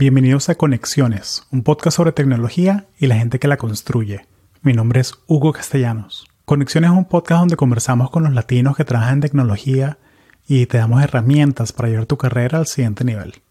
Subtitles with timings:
[0.00, 4.28] Bienvenidos a Conexiones, un podcast sobre tecnología y la gente que la construye.
[4.62, 6.28] Mi nombre es Hugo Castellanos.
[6.44, 9.98] Conexiones es un podcast donde conversamos con los latinos que trabajan en tecnología
[10.46, 13.42] y te damos herramientas para llevar tu carrera al siguiente nivel.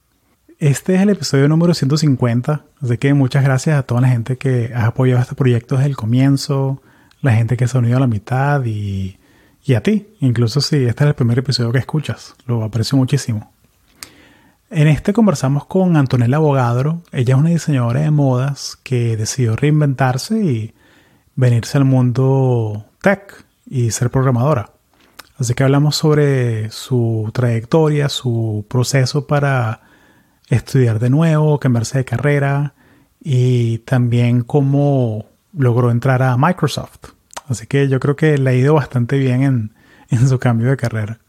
[0.57, 4.71] Este es el episodio número 150, así que muchas gracias a toda la gente que
[4.73, 6.81] ha apoyado este proyecto desde el comienzo,
[7.19, 9.17] la gente que se ha unido a la mitad y,
[9.65, 13.51] y a ti, incluso si este es el primer episodio que escuchas, lo aprecio muchísimo.
[14.69, 17.01] En este conversamos con Antonella Bogadro.
[17.13, 20.73] Ella es una diseñadora de modas que decidió reinventarse y
[21.35, 24.71] venirse al mundo tech y ser programadora.
[25.37, 29.83] Así que hablamos sobre su trayectoria, su proceso para
[30.49, 32.73] estudiar de nuevo, cambiarse de carrera
[33.21, 37.13] y también cómo logró entrar a Microsoft.
[37.47, 39.73] Así que yo creo que le ha ido bastante bien en,
[40.09, 41.19] en su cambio de carrera.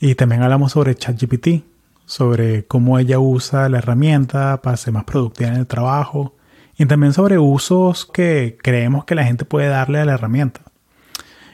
[0.00, 1.73] Y también hablamos sobre ChatGPT,
[2.06, 6.36] sobre cómo ella usa la herramienta para ser más productiva en el trabajo
[6.76, 10.60] y también sobre usos que creemos que la gente puede darle a la herramienta.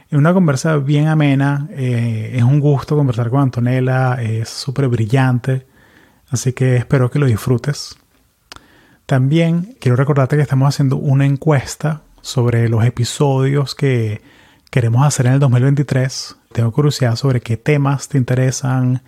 [0.09, 5.67] Es una conversa bien amena, eh, es un gusto conversar con Antonella, es súper brillante,
[6.31, 7.97] así que espero que lo disfrutes.
[9.07, 14.21] También quiero recordarte que estamos haciendo una encuesta sobre los episodios que
[14.71, 16.37] queremos hacer en el 2023.
[16.53, 19.03] Tengo curiosidad sobre qué temas te interesan,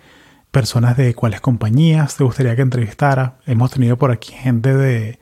[0.53, 3.39] personas de cuáles compañías te gustaría que entrevistara.
[3.47, 5.19] Hemos tenido por aquí gente de,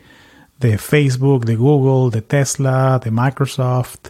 [0.59, 4.09] de Facebook, de Google, de Tesla, de Microsoft,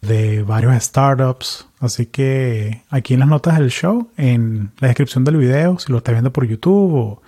[0.00, 1.68] de varios startups.
[1.78, 5.98] Así que aquí en las notas del show, en la descripción del video, si lo
[5.98, 7.22] estás viendo por YouTube o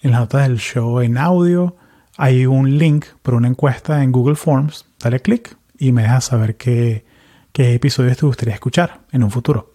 [0.00, 1.74] en las notas del show en audio,
[2.16, 4.86] hay un link para una encuesta en Google Forms.
[5.00, 7.04] Dale clic y me dejas saber qué,
[7.50, 9.73] qué episodios te gustaría escuchar en un futuro.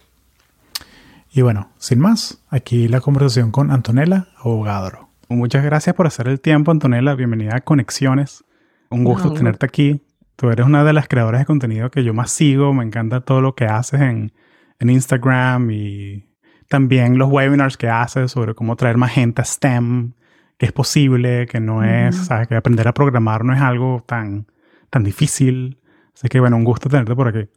[1.32, 5.10] Y bueno, sin más, aquí la conversación con Antonella Abogadro.
[5.28, 7.14] Muchas gracias por hacer el tiempo, Antonella.
[7.14, 8.44] Bienvenida a Conexiones.
[8.90, 10.02] Un gusto tenerte aquí.
[10.34, 12.74] Tú eres una de las creadoras de contenido que yo más sigo.
[12.74, 14.32] Me encanta todo lo que haces en,
[14.80, 16.24] en Instagram y
[16.68, 20.14] también los webinars que haces sobre cómo traer más gente a STEM,
[20.58, 24.48] que es posible, que no es, sabes, que aprender a programar no es algo tan,
[24.90, 25.78] tan difícil.
[26.12, 27.48] Así que bueno, un gusto tenerte por aquí.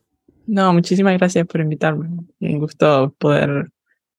[0.47, 2.09] No, muchísimas gracias por invitarme.
[2.39, 3.69] Un gusto poder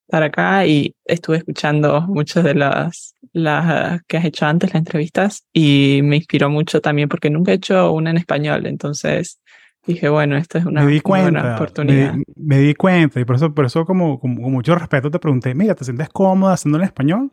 [0.06, 5.44] estar acá y estuve escuchando muchas de las, las que has hecho antes, las entrevistas,
[5.52, 9.40] y me inspiró mucho también porque nunca he hecho una en español, entonces
[9.86, 12.14] dije, bueno, esta es una, buena oportunidad.
[12.36, 15.74] Me, di cuenta y por eso, por eso como, con mucho respeto te pregunté, mira,
[15.74, 17.32] ¿te sientes cómoda haciendo en español?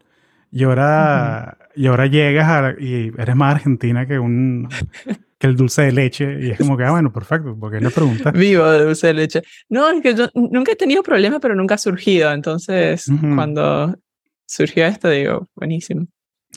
[0.51, 4.67] Y ahora, y ahora llegas y eres más argentina que un
[5.41, 6.37] que el dulce de leche.
[6.39, 8.31] Y es como que, ah, bueno, perfecto, porque no preguntas.
[8.37, 9.41] Vivo de dulce de leche.
[9.69, 12.31] No, es que yo nunca he tenido problemas, pero nunca ha surgido.
[12.31, 13.97] Entonces, cuando
[14.45, 16.05] surgió esto, digo, buenísimo.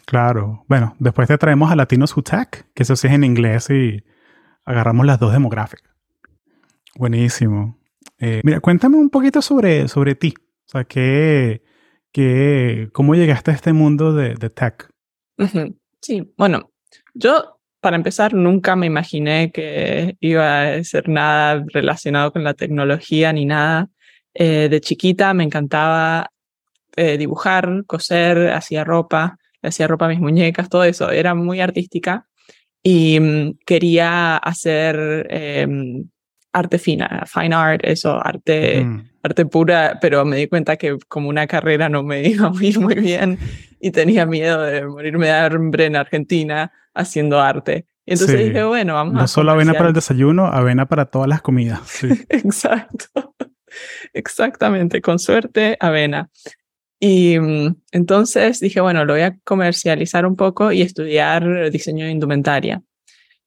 [0.04, 0.64] Claro.
[0.68, 4.04] Bueno, después te traemos a Latinos Who Tech, que eso sí es en inglés y
[4.66, 5.90] agarramos las dos demográficas.
[6.96, 7.78] Buenísimo.
[8.18, 10.34] Eh, mira, cuéntame un poquito sobre, sobre ti.
[10.36, 11.62] O sea, ¿qué,
[12.12, 14.90] qué, ¿cómo llegaste a este mundo de, de tech?
[16.02, 16.70] Sí, bueno,
[17.14, 17.53] yo
[17.84, 23.44] para empezar, nunca me imaginé que iba a ser nada relacionado con la tecnología ni
[23.44, 23.90] nada.
[24.32, 26.30] Eh, de chiquita me encantaba
[26.96, 31.10] eh, dibujar, coser, hacía ropa, hacía ropa a mis muñecas, todo eso.
[31.10, 32.26] Era muy artística
[32.82, 36.08] y mm, quería hacer em,
[36.54, 39.08] arte fina, fine art, eso, arte, mm.
[39.24, 42.80] arte pura, pero me di cuenta que como una carrera no me iba a ir
[42.80, 43.38] muy bien
[43.80, 47.86] y tenía miedo de morirme de hambre en Argentina haciendo arte.
[48.06, 49.20] Y entonces dije, bueno, vamos a...
[49.22, 52.04] No solo avena para el desayuno, avena para todas las comidas.
[52.28, 53.34] Exacto.
[54.12, 56.30] Exactamente, con suerte, avena.
[57.00, 62.12] Y mm, entonces dije, bueno, lo voy a comercializar un poco y estudiar diseño de
[62.12, 62.82] indumentaria.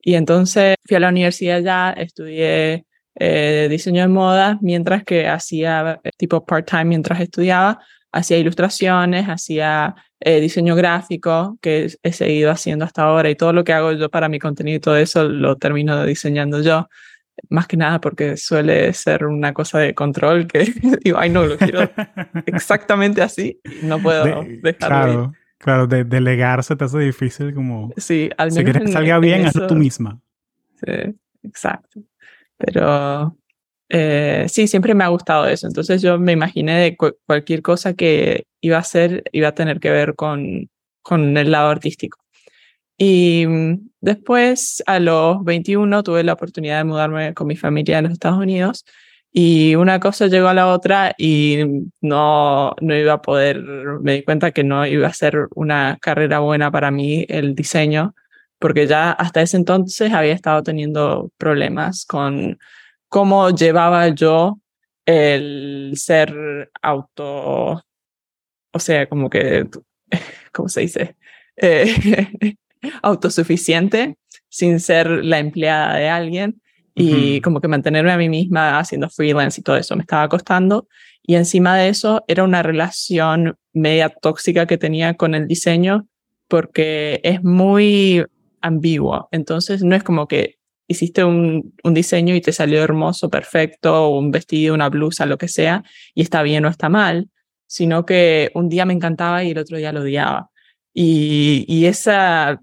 [0.02, 2.87] Y entonces fui a la universidad ya, estudié
[3.20, 7.80] eh, diseño de moda, mientras que hacía eh, tipo part-time mientras estudiaba,
[8.12, 13.64] hacía ilustraciones, hacía eh, diseño gráfico, que he seguido haciendo hasta ahora, y todo lo
[13.64, 16.88] que hago yo para mi contenido y todo eso lo termino diseñando yo.
[17.50, 20.60] Más que nada porque suele ser una cosa de control que
[21.04, 21.90] digo, ay, no, lo quiero
[22.48, 24.74] exactamente así, no puedo dejarlo.
[24.78, 27.92] Claro, claro, de, delegarse te hace difícil como...
[27.98, 28.58] Sí, al menos.
[28.58, 30.20] Si quieres que salga bien, hazlo tú misma.
[30.84, 32.02] Sí, exacto.
[32.58, 33.38] Pero
[33.90, 35.68] eh, sí, siempre me ha gustado eso.
[35.68, 39.92] Entonces yo me imaginé de cualquier cosa que iba a hacer, iba a tener que
[39.92, 40.70] ver con,
[41.02, 42.20] con el lado artístico.
[42.98, 43.46] Y
[44.02, 48.40] después, a los 21, tuve la oportunidad de mudarme con mi familia a los Estados
[48.40, 48.86] Unidos
[49.32, 51.60] Y una cosa llegó a la otra y
[52.02, 53.62] no, no iba a poder,
[54.02, 58.16] me di cuenta que no iba a ser una carrera buena para mí el diseño,
[58.60, 62.58] porque ya hasta ese entonces había estado teniendo problemas con
[63.08, 64.60] cómo llevaba yo
[65.06, 67.84] el ser auto,
[68.72, 69.66] o sea, como que,
[70.54, 71.16] ¿cómo se dice?
[71.56, 72.56] Eh,
[73.02, 74.18] autosuficiente
[74.50, 76.62] sin ser la empleada de alguien
[77.00, 80.88] y como que mantenerme a mí misma haciendo freelance y todo eso me estaba costando.
[81.22, 86.08] Y encima de eso era una relación media tóxica que tenía con el diseño
[86.48, 88.26] porque es muy
[88.62, 89.28] ambiguo.
[89.32, 90.58] Entonces no es como que
[90.88, 95.84] hiciste un, diseño y te salió hermoso, perfecto, un vestido, una blusa, lo que sea,
[96.14, 97.30] y está bien o está mal,
[97.68, 100.50] sino que un día me encantaba y el otro día lo odiaba.
[100.94, 102.62] Y, y esa,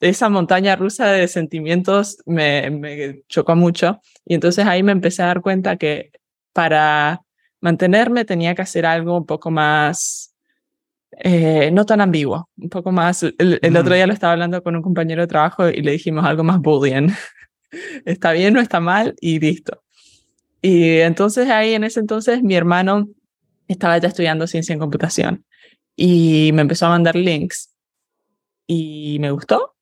[0.00, 4.00] esa montaña rusa de sentimientos me, me chocó mucho.
[4.24, 6.10] Y entonces ahí me empecé a dar cuenta que
[6.52, 7.22] para
[7.60, 10.29] mantenerme tenía que hacer algo un poco más
[11.18, 13.22] eh, no tan ambiguo, un poco más.
[13.22, 16.24] El, el, otro día lo estaba hablando con un compañero de trabajo y le dijimos
[16.24, 17.14] algo más Boolean.
[18.04, 19.82] está bien, no está mal y listo.
[20.62, 23.08] Y entonces ahí en ese entonces mi hermano
[23.68, 25.44] estaba ya estudiando ciencia en computación
[25.96, 27.70] y me empezó a mandar links
[28.66, 29.74] y me gustó.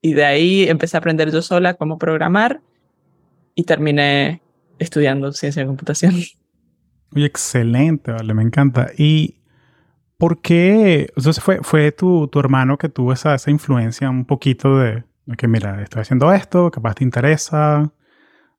[0.00, 2.60] Y de ahí empecé a aprender yo sola cómo programar
[3.54, 4.42] y terminé
[4.78, 6.14] estudiando ciencia en computación.
[7.10, 8.90] Muy excelente, vale, me encanta.
[8.96, 9.36] ¿Y
[10.18, 11.12] por qué?
[11.16, 15.04] Entonces fue, fue tu, tu hermano que tuvo esa, esa influencia un poquito de,
[15.36, 17.92] que mira, estoy haciendo esto, capaz te interesa.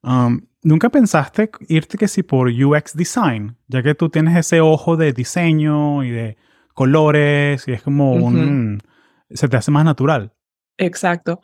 [0.03, 4.97] Um, ¿Nunca pensaste irte que si por UX design, ya que tú tienes ese ojo
[4.97, 6.37] de diseño y de
[6.73, 8.81] colores y es como un...
[9.29, 10.33] se te hace más natural?
[10.77, 11.41] Exacto.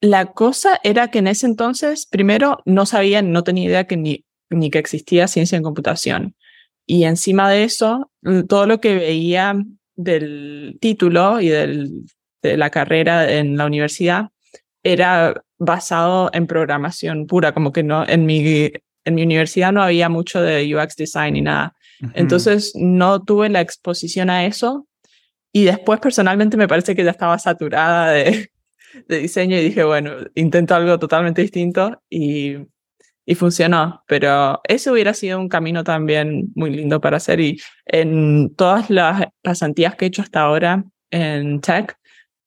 [0.00, 4.24] La cosa era que en ese entonces, primero, no sabía, no tenía idea que ni,
[4.50, 6.34] ni que existía ciencia en computación.
[6.86, 8.10] Y encima de eso,
[8.48, 9.56] todo lo que veía
[9.96, 12.04] del título y del,
[12.42, 14.28] de la carrera en la universidad
[14.82, 18.70] era basado en programación pura, como que no, en mi,
[19.04, 21.74] en mi universidad no había mucho de UX design ni nada.
[22.12, 24.86] Entonces no tuve la exposición a eso
[25.52, 28.50] y después personalmente me parece que ya estaba saturada de,
[29.08, 32.56] de diseño y dije, bueno, intento algo totalmente distinto y,
[33.26, 38.54] y funcionó, pero eso hubiera sido un camino también muy lindo para hacer y en
[38.54, 41.96] todas las pasantías que he hecho hasta ahora en tech,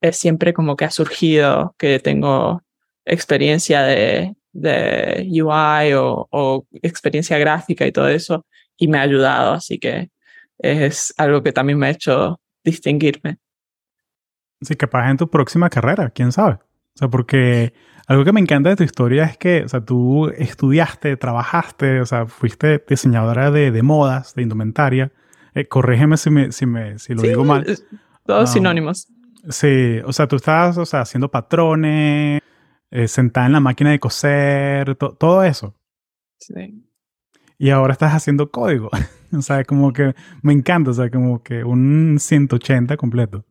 [0.02, 2.62] es siempre como que ha surgido que tengo
[3.06, 8.46] experiencia de, de UI o, o, experiencia gráfica y todo eso
[8.78, 10.12] y me ha ayudado, así que
[10.60, 13.38] es algo que también me ha hecho distinguirme.
[14.62, 16.54] Sí, capaz en tu próxima carrera, quién sabe.
[16.54, 17.74] O sea, porque
[18.08, 22.06] algo que me encanta de tu historia es que, o sea, tú estudiaste, trabajaste, o
[22.06, 25.12] sea, fuiste diseñadora de, de modas, de indumentaria.
[25.54, 27.66] Eh, corrígeme si, me, si, me, si lo digo mal.
[28.26, 29.08] Todos um, sinónimos.
[29.50, 32.42] Sí, o sea, tú estás, o sea, haciendo patrones,
[32.92, 35.76] eh, sentada en la máquina de coser, todo eso.
[36.40, 36.86] Sí.
[37.58, 38.90] Y ahora estás haciendo código.
[39.34, 43.44] o sea, como que me encanta, o sea, como que un 180 completo.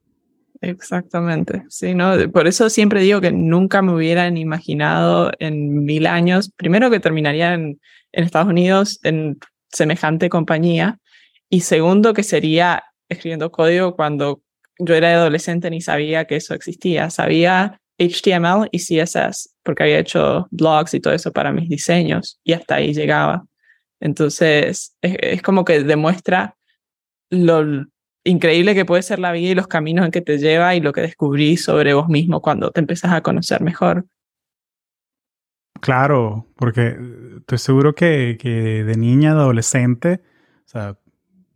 [0.61, 2.15] Exactamente, sí, ¿no?
[2.33, 7.55] Por eso siempre digo que nunca me hubieran imaginado en mil años, primero que terminaría
[7.55, 7.81] en,
[8.13, 9.39] Estados Unidos en
[9.71, 10.99] semejante compañía
[11.51, 14.41] y segundo que sería escribiendo código cuando
[14.79, 17.11] yo era adolescente ni sabía que eso existía.
[17.11, 22.55] Sabía HTML y CSS porque había hecho blogs y todo eso para mis diseños y
[22.55, 23.45] hasta ahí llegaba.
[24.01, 26.57] Entonces, es, es como que demuestra
[27.29, 27.87] lo
[28.27, 30.93] increíble que puede ser la vida y los caminos en que te lleva y lo
[30.93, 34.07] que descubrí sobre vos mismo cuando te empezás a conocer mejor.
[35.81, 36.97] Claro, porque
[37.39, 40.21] estoy seguro que, que de niña, de adolescente,
[40.65, 40.99] o sea,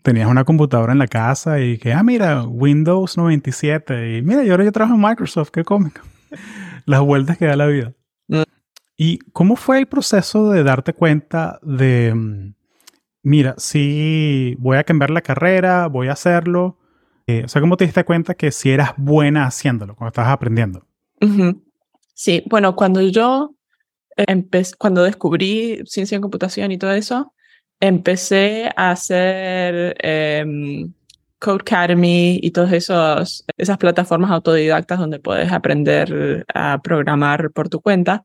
[0.03, 4.53] tenías una computadora en la casa y que, ah, mira, Windows 97 y mira, yo
[4.53, 6.01] ahora yo trabajo en Microsoft, qué cómico.
[6.87, 7.93] Las vueltas que da la vida.
[8.29, 8.43] Mm.
[8.97, 12.55] ¿Y cómo fue el proceso de darte cuenta de, mm,
[13.23, 16.79] mira, si voy a cambiar la carrera, voy a hacerlo?
[17.27, 20.87] Eh, o sea, ¿cómo te diste cuenta que si eras buena haciéndolo cuando estabas aprendiendo?
[22.15, 23.55] Sí, bueno, cuando yo
[24.17, 27.33] empecé, cuando descubrí ciencia en computación y todo eso,
[27.79, 30.45] empecé a hacer eh,
[31.41, 38.25] Code Academy y todas esas plataformas autodidactas donde puedes aprender a programar por tu cuenta.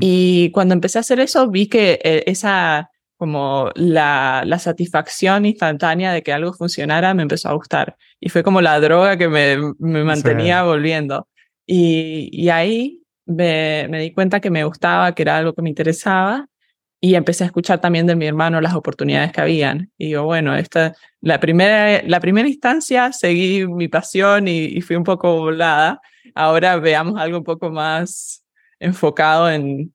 [0.00, 6.12] Y cuando empecé a hacer eso, vi que eh, esa, como la, la, satisfacción instantánea
[6.12, 7.96] de que algo funcionara me empezó a gustar.
[8.20, 11.28] Y fue como la droga que me, me mantenía volviendo.
[11.66, 15.68] Y, y ahí me, me, di cuenta que me gustaba, que era algo que me
[15.70, 16.48] interesaba
[17.04, 19.92] y empecé a escuchar también de mi hermano las oportunidades que habían.
[19.98, 24.96] Y digo, bueno, esta, la, primera, la primera instancia seguí mi pasión y, y fui
[24.96, 26.00] un poco volada.
[26.34, 28.42] Ahora veamos algo un poco más
[28.80, 29.92] enfocado en,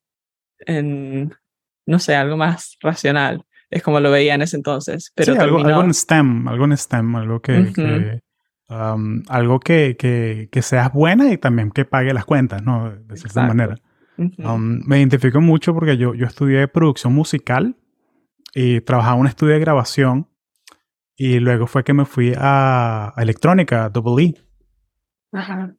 [0.60, 1.34] en,
[1.90, 3.46] no sé, algo más racional.
[3.70, 5.12] Es como lo veía en ese entonces.
[5.16, 7.74] Pero sí, algo, algo, en STEM, algo en STEM, algo que, uh -huh.
[7.74, 8.22] que
[8.70, 12.92] um, algo que, que, que, seas buena y también que pague las cuentas, ¿no?
[12.92, 13.48] De cierta Exacto.
[13.48, 13.76] manera.
[14.18, 14.56] Uh -huh.
[14.56, 17.76] um, me identifico mucho porque yo, yo estudié producción musical
[18.54, 20.28] y trabajaba en un estudio de grabación
[21.16, 24.36] y luego fue que me fui a, a electrónica, Double E.
[25.32, 25.74] Ajá.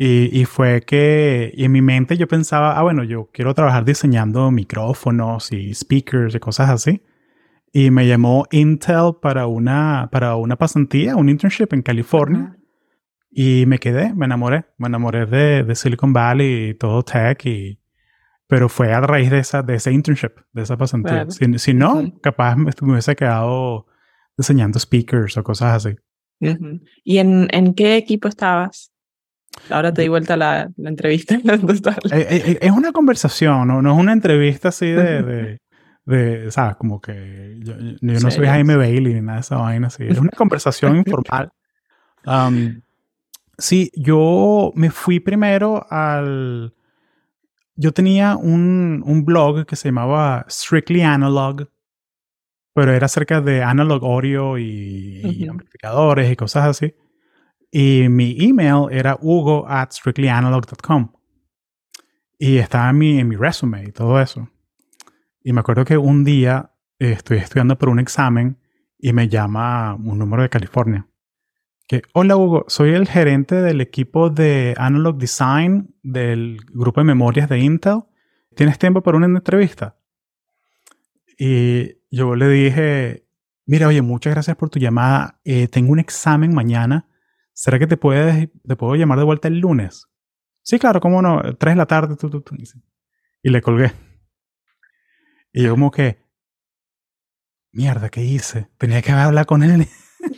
[0.00, 3.84] Y, y, fue que y en mi mente yo pensaba, ah, bueno, yo quiero trabajar
[3.84, 7.02] diseñando micrófonos y speakers y cosas así.
[7.72, 12.40] Y me llamó Intel para una, para una pasantía, un internship en California.
[12.40, 12.58] Uh -huh.
[13.30, 14.66] Y me quedé, me enamoré.
[14.78, 17.44] Me enamoré de, de, Silicon Valley y todo tech.
[17.44, 17.80] Y,
[18.46, 21.26] pero fue a raíz de, esa, de ese internship, de esa pasantía.
[21.26, 21.30] Claro.
[21.32, 22.20] Si, si, no, uh -huh.
[22.20, 23.86] capaz me, me, hubiese quedado
[24.36, 25.96] diseñando speakers o cosas así.
[26.40, 26.80] Uh -huh.
[27.04, 28.92] ¿Y en, en qué equipo estabas?
[29.70, 31.38] Ahora te di vuelta la, la entrevista.
[32.12, 33.82] es una conversación, ¿no?
[33.82, 35.60] no es una entrevista así de, de,
[36.04, 36.76] de ¿sabes?
[36.76, 40.04] Como que yo, yo no soy Jaime Bailey ni nada de esa vaina así.
[40.06, 41.50] Es una conversación informal.
[42.24, 42.80] Um,
[43.56, 46.74] sí, yo me fui primero al...
[47.76, 51.68] Yo tenía un, un blog que se llamaba Strictly Analog,
[52.74, 55.32] pero era acerca de analog audio y, uh -huh.
[55.32, 56.92] y amplificadores y cosas así.
[57.70, 61.12] Y mi email era hugo at strictlyanalog.com.
[62.38, 64.48] Y estaba en mi, en mi resume y todo eso.
[65.42, 68.58] Y me acuerdo que un día eh, estoy estudiando por un examen
[68.98, 71.08] y me llama un número de California.
[71.86, 77.48] Que, hola Hugo, soy el gerente del equipo de Analog Design del grupo de memorias
[77.48, 78.02] de Intel.
[78.54, 79.96] ¿Tienes tiempo para una entrevista?
[81.38, 83.26] Y yo le dije,
[83.64, 85.40] mira, oye, muchas gracias por tu llamada.
[85.44, 87.08] Eh, tengo un examen mañana
[87.58, 90.06] ¿será que te, puedes, te puedo llamar de vuelta el lunes?
[90.62, 92.16] Sí, claro, cómo no, tres de la tarde.
[93.42, 93.90] Y le colgué.
[95.52, 96.24] Y yo como que,
[97.72, 98.68] mierda, ¿qué hice?
[98.78, 99.88] Tenía que hablar con él.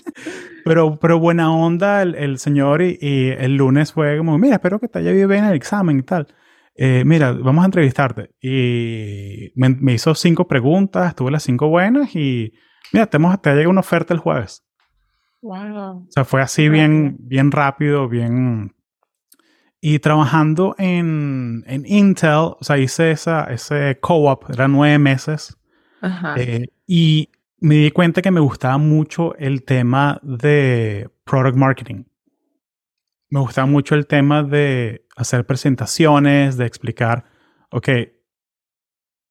[0.65, 4.81] pero, pero buena onda el, el señor y, y, el lunes fue como, mira, espero
[4.81, 6.27] que te haya ido bien el examen y tal.
[6.75, 8.31] Eh, mira, vamos a entrevistarte.
[8.41, 12.55] Y me, me, hizo cinco preguntas, tuve las cinco buenas y
[12.95, 14.65] mira, te, hemos, te llega una oferta el jueves.
[15.43, 16.07] Wow.
[16.07, 16.73] O sea, fue así wow.
[16.73, 18.75] bien, bien rápido, bien...
[19.83, 25.57] Y trabajando en, en Intel, o sea, hice esa, ese co-op, eran nueve meses.
[26.03, 26.35] Ajá.
[26.37, 27.31] Eh, y
[27.61, 32.05] me di cuenta que me gustaba mucho el tema de product marketing.
[33.31, 37.25] Me gustaba mucho el tema de hacer presentaciones, de explicar,
[37.71, 37.89] ok,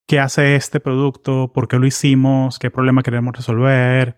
[0.08, 4.18] qué hace este producto, por qué lo hicimos, qué problema queremos resolver,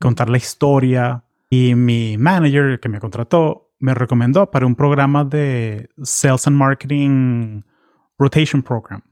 [0.00, 1.24] contar la historia.
[1.50, 7.62] Y mi manager que me contrató me recomendó para un programa de Sales and Marketing
[8.18, 9.02] Rotation Program,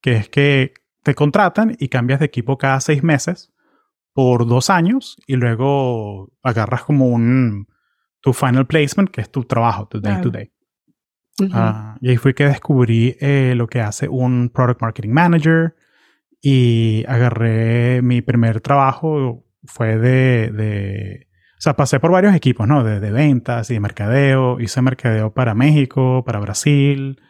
[0.00, 3.52] que es que te contratan y cambias de equipo cada seis meses
[4.14, 7.68] por dos años y luego agarras como un
[8.20, 10.50] tu final placement, que es tu trabajo, tu day to day.
[11.38, 11.94] Uh -huh.
[11.94, 15.74] uh, y ahí fue que descubrí eh, lo que hace un Product Marketing Manager
[16.40, 21.28] y agarré mi primer trabajo, fue de, de
[21.64, 22.84] sea, pasé por varios equipos, ¿no?
[22.84, 24.60] De, de, ventas y de mercadeo.
[24.60, 27.20] Hice mercadeo para México, para Brasil.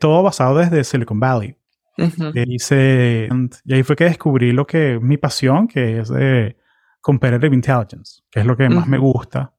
[0.00, 1.56] Todo basado desde Silicon Valley.
[1.96, 2.44] Uh -huh.
[2.48, 3.28] hice,
[3.64, 6.56] y ahí fue que descubrí lo que mi pasión, que es de
[7.00, 8.74] Competitive Intelligence, que es lo que uh -huh.
[8.74, 9.54] más me gusta.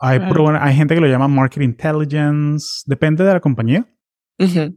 [0.00, 3.86] Hay, uh hay gente que lo llama Market Intelligence, depende de la compañía.
[4.38, 4.76] -huh.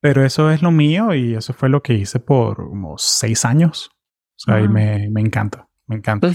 [0.00, 3.90] Pero eso es lo mío y eso fue lo que hice por como seis años.
[4.36, 6.28] O sea, y me, me encanta, me encanta.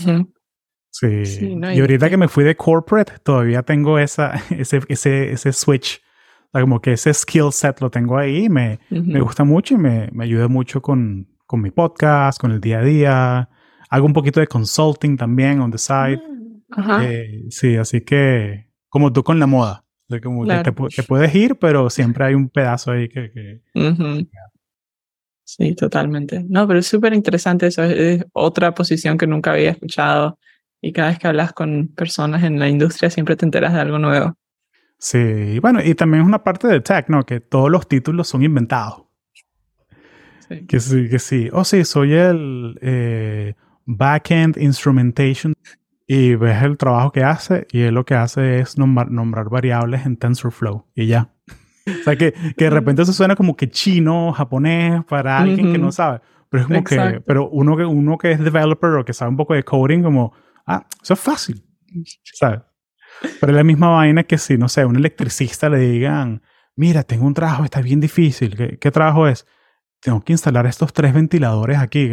[1.00, 1.26] Sí.
[1.28, 5.54] sí no, y ahorita que me fui de corporate, todavía tengo esa, ese, ese, ese
[5.54, 6.02] switch.
[6.48, 8.50] O sea, como que ese skill set lo tengo ahí.
[8.50, 9.04] Me, uh -huh.
[9.06, 12.80] me gusta mucho y me, me ayuda mucho con, con, mi podcast, con el día
[12.80, 13.50] a día.
[13.90, 16.22] Hago un poquito de consulting también on the side.
[16.70, 17.04] Uh -huh.
[17.06, 19.86] eh, sí, así que como tú con la moda.
[20.10, 20.64] O sea, como claro.
[20.64, 23.32] que te, te, puedes ir, pero siempre hay un pedazo ahí que...
[23.32, 24.30] que uh -huh.
[25.44, 26.46] Sí, totalmente.
[26.50, 27.84] No, pero es súper interesante eso.
[27.84, 30.38] Es otra posición que nunca había escuchado
[30.82, 34.00] y cada vez que hablas con personas en la industria siempre te enteras de algo
[34.00, 34.36] nuevo.
[35.00, 37.26] Sí, bueno, y también es una parte de tech, ¿no?
[37.26, 39.04] Que todos los títulos son inventados.
[40.50, 40.66] Sí.
[40.66, 41.50] Que sí, que sí.
[41.52, 43.54] Oh, sí, soy el eh,
[43.86, 45.54] backend instrumentation
[46.08, 50.06] y ves el trabajo que hace y él lo que hace es nombrar, nombrar variables
[50.06, 51.34] en TensorFlow y ya.
[51.88, 55.70] o sea, que, que de repente eso suena como que chino, japonés, para alguien uh
[55.70, 55.74] -huh.
[55.74, 56.22] que no sabe.
[56.50, 59.38] Pero es como que, pero uno que, uno que es developer o que sabe un
[59.38, 60.34] poco de coding, como,
[60.68, 61.66] ah, eso es fácil,
[62.24, 62.62] ¿sabes?
[63.40, 66.44] Pero es la misma vaina que si, no sé, un electricista le digan,
[66.76, 68.56] mira, tengo un trabajo, está bien difícil.
[68.56, 69.48] ¿Qué, qué trabajo es?
[70.00, 72.12] Tengo que instalar estos tres ventiladores aquí.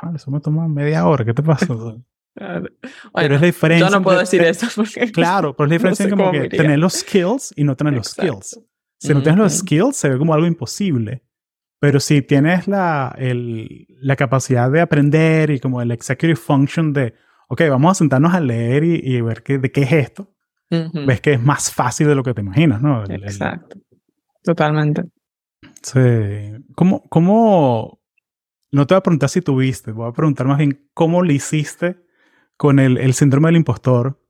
[0.00, 1.66] Ah, eso me toma media hora, ¿qué te pasa?
[2.34, 3.88] pero es la diferencia.
[3.88, 5.12] Yo no puedo decir eso porque.
[5.12, 8.08] Claro, pero es la diferencia no como que tener los skills y no tener los
[8.08, 8.60] skills.
[8.98, 11.24] Si no tienes los skills, se ve como algo imposible.
[11.80, 17.14] Pero si tienes la, el, la capacidad de aprender y como el executive function de,
[17.50, 20.32] ok, vamos a sentarnos a leer y, y ver qué, de qué es esto,
[20.70, 23.02] ves que es más fácil de lo que te imaginas, ¿no?
[23.04, 23.76] Exacto.
[24.44, 25.02] Totalmente.
[25.82, 26.00] Sí.
[26.76, 28.00] ¿Cómo, ¿Cómo,
[28.70, 31.96] no te voy a preguntar si tuviste, voy a preguntar más bien cómo lo hiciste
[32.56, 34.22] con el, el síndrome del impostor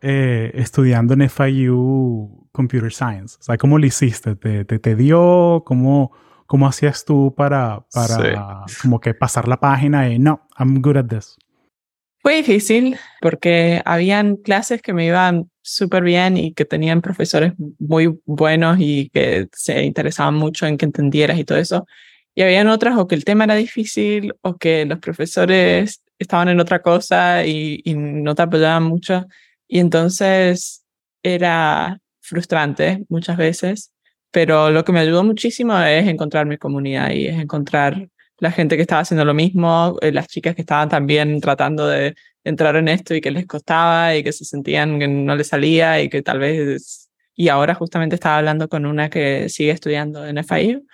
[0.00, 3.36] eh, estudiando en FIU Computer Science?
[3.38, 4.34] O sea, ¿cómo lo hiciste?
[4.34, 5.62] ¿Te, te, te dio?
[5.64, 6.10] ¿Cómo,
[6.48, 11.06] ¿Cómo hacías tú para, para como que pasar la página y no, I'm good at
[11.06, 11.36] this?
[12.26, 18.18] Fue difícil porque habían clases que me iban súper bien y que tenían profesores muy
[18.24, 21.86] buenos y que se interesaban mucho en que entendieras y todo eso.
[22.34, 26.58] Y habían otras o que el tema era difícil o que los profesores estaban en
[26.58, 29.26] otra cosa y, no te apoyaban mucho.
[29.68, 30.84] Y entonces
[31.22, 33.92] era frustrante muchas veces
[34.32, 38.76] pero lo que me ayudó muchísimo es encontrar mi comunidad y es encontrar la gente
[38.76, 42.14] que estaba haciendo lo mismo, eh, las chicas que estaban también tratando de
[42.44, 46.00] entrar en esto y que les costaba y que se sentían que no les salía
[46.02, 47.10] y que tal vez...
[47.34, 50.86] Y ahora justamente estaba hablando con una que sigue estudiando en FIU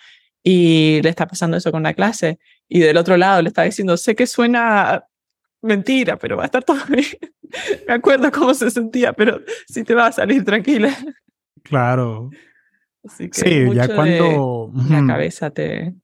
[0.42, 3.96] y le está pasando eso con la clase y del otro lado le está diciendo,
[3.96, 5.04] sé que suena
[5.60, 7.06] mentira, pero va a estar todo bien.
[7.86, 10.96] Me acuerdo cómo se sentía, pero sí te va a salir tranquila.
[11.62, 12.30] Claro,
[13.04, 13.30] sí,
[13.72, 14.72] ya cuando...
[14.88, 15.94] La cabeza te...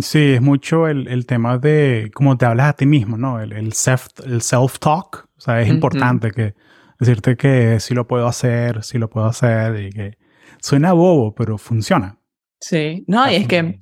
[0.00, 3.40] Sí, es mucho el, el, tema de cómo te hablas a ti mismo, ¿no?
[3.40, 4.26] El, el self-talk.
[4.26, 6.54] El self o sea, es importante que
[7.00, 10.18] decirte que sí lo puedo hacer, sí lo puedo hacer y que
[10.60, 12.18] suena bobo, pero funciona.
[12.60, 13.80] Sí, no, y es que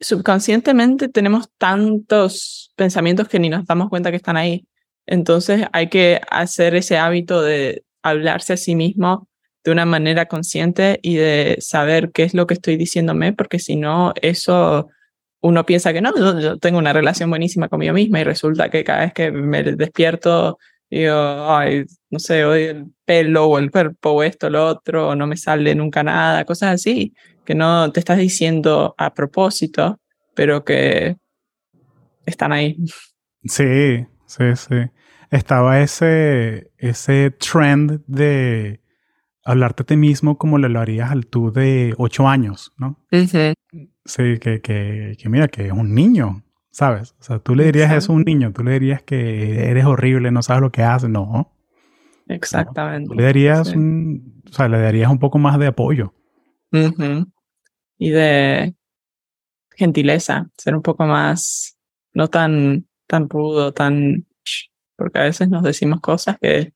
[0.00, 4.66] subconscientemente tenemos tantos pensamientos que ni nos damos cuenta que están ahí.
[5.06, 9.28] Entonces hay que hacer ese hábito de hablarse a sí mismo
[9.64, 13.76] de una manera consciente y de saber qué es lo que estoy diciéndome, porque si
[13.76, 14.88] no, eso
[15.42, 19.00] uno piensa que no, yo, tengo una relación buenísima conmigo misma y resulta que cada
[19.00, 24.22] vez que me despierto, digo, ay, no sé, odio el pelo o el cuerpo o
[24.22, 27.12] esto, lo otro, o no me sale nunca nada, cosas así,
[27.44, 30.00] que no te estás diciendo a propósito,
[30.34, 31.16] pero que
[32.24, 32.76] están ahí.
[33.44, 34.76] Sí, sí, sí.
[35.30, 38.80] Estaba ese, ese trend de
[39.44, 43.04] hablarte a ti mismo como le lo harías al tú de ocho años, ¿no?
[43.10, 43.26] Sí.
[43.26, 43.54] Sí,
[44.04, 47.14] que, que, que, mira, que es un niño, ¿sabes?
[47.20, 50.30] O sea, tú le dirías eso a un niño, tú le dirías que eres horrible,
[50.30, 51.52] no sabes lo que haces, no.
[52.28, 53.08] Exactamente.
[53.08, 56.14] Tú le darías un, o sea, le darías un poco más de apoyo.
[57.98, 58.74] Y de
[59.76, 61.76] gentileza, ser un poco más,
[62.14, 64.26] no tan, tan rudo, tan,
[64.96, 66.72] porque a veces nos decimos cosas que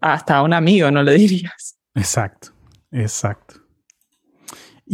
[0.00, 1.78] hasta a un amigo no le dirías.
[1.94, 2.48] Exacto,
[2.90, 3.61] exacto.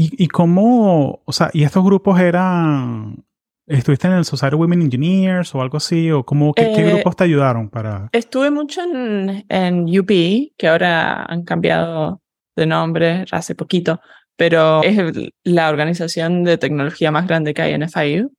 [0.01, 3.25] ¿Y, y cómo, o sea, y estos grupos eran,
[3.67, 6.93] estuviste en el Society of Women Engineers o algo así, o cómo, qué, qué eh,
[6.93, 8.09] grupos te ayudaron para?
[8.13, 10.07] Estuve mucho en, en UP,
[10.57, 12.23] que ahora han cambiado
[12.55, 14.01] de nombre hace poquito,
[14.37, 14.97] pero es
[15.43, 18.31] la organización de tecnología más grande que hay en FIU.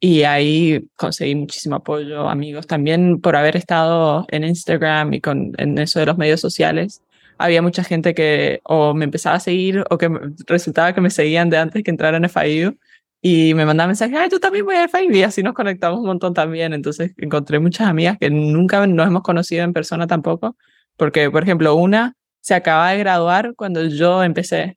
[0.00, 5.78] Y ahí conseguí muchísimo apoyo, amigos, también por haber estado en Instagram y con, en
[5.78, 7.02] eso de los medios sociales
[7.38, 10.10] había mucha gente que o me empezaba a seguir o que
[10.46, 12.78] resultaba que me seguían de antes que entrara en FIU
[13.20, 16.06] y me mandaba mensajes, ay, tú también voy a FIU y así nos conectamos un
[16.06, 16.72] montón también.
[16.74, 20.56] Entonces encontré muchas amigas que nunca nos hemos conocido en persona tampoco,
[20.96, 24.76] porque, por ejemplo, una se acaba de graduar cuando yo empecé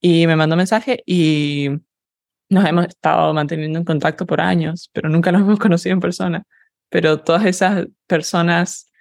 [0.00, 1.68] y me mandó mensaje y
[2.48, 6.44] nos hemos estado manteniendo en contacto por años, pero nunca nos hemos conocido en persona.
[6.90, 8.91] Pero todas esas personas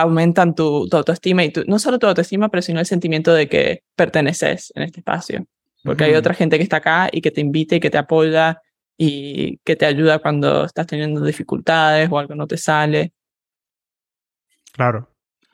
[0.00, 3.82] aumentan tu, autoestima y tu, no solo tu autoestima, pero sino el sentimiento de que
[3.96, 5.46] perteneces en este espacio.
[5.84, 8.60] Porque hay otra gente que está acá y que te invita y que te apoya
[8.96, 13.12] y que te ayuda cuando estás teniendo dificultades o algo no te sale.
[14.72, 15.08] Claro.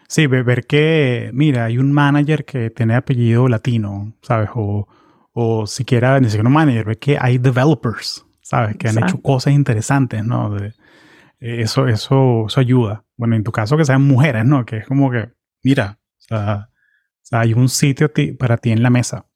[0.09, 4.51] Sí, ver que, mira, hay un manager que tiene apellido latino, ¿sabes?
[4.55, 4.87] O,
[5.33, 8.77] o siquiera, ni siquiera un manager, ver que hay developers, ¿sabes?
[8.77, 10.55] Que han hecho cosas interesantes, ¿no?
[10.55, 10.73] De,
[11.45, 13.05] eso, eso, eso ayuda.
[13.17, 14.65] Bueno, en tu caso que sean mujeres, ¿no?
[14.65, 15.31] Que es como que,
[15.63, 16.71] mira, o sea,
[17.33, 19.27] hay un sitio para ti en la mesa.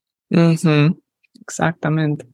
[1.40, 2.27] Exactamente.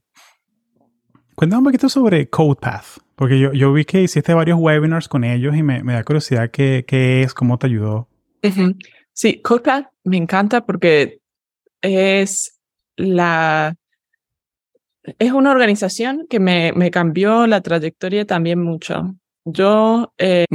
[1.34, 3.02] Cuéntame un poquito sobre CodePath.
[3.16, 6.50] Porque yo, yo vi que hiciste varios webinars con ellos y me, me da curiosidad
[6.50, 8.08] qué, qué es, cómo te ayudó.
[9.12, 11.20] Sí, CodePath me encanta porque
[11.80, 12.60] es
[12.96, 13.74] la...
[15.18, 19.14] Es una organización que me, me cambió la trayectoria también mucho.
[19.44, 20.46] Yo, eh,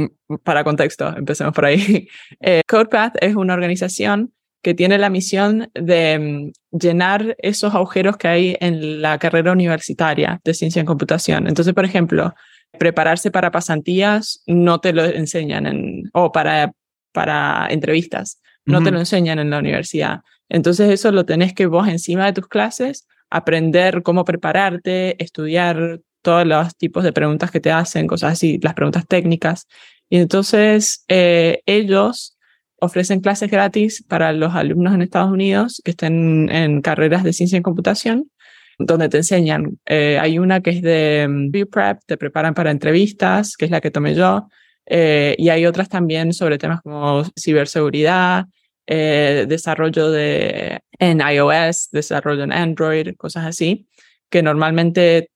[0.42, 2.08] para contexto, empecemos por ahí.
[2.40, 8.28] Eh, CodePath es una organización que tiene la misión de mm, llenar esos agujeros que
[8.28, 11.46] hay en la carrera universitaria de ciencia en computación.
[11.46, 12.34] Entonces, por ejemplo,
[12.78, 16.72] prepararse para pasantías no te lo enseñan en, o para,
[17.12, 20.20] para entrevistas, no te lo enseñan en la universidad.
[20.48, 26.46] Entonces, eso lo tenés que vos encima de tus clases aprender cómo prepararte, estudiar todos
[26.46, 29.66] los tipos de preguntas que te hacen, cosas así, las preguntas técnicas.
[30.08, 32.36] Y entonces eh, ellos
[32.80, 37.56] ofrecen clases gratis para los alumnos en Estados Unidos que estén en carreras de ciencia
[37.56, 38.30] en computación,
[38.78, 39.78] donde te enseñan.
[39.86, 43.80] Eh, hay una que es de um, Prep, te preparan para entrevistas, que es la
[43.80, 44.48] que tomé yo,
[44.86, 48.46] eh, y hay otras también sobre temas como ciberseguridad,
[48.86, 53.86] eh, desarrollo de, en iOS, desarrollo en Android, cosas así,
[54.30, 55.30] que normalmente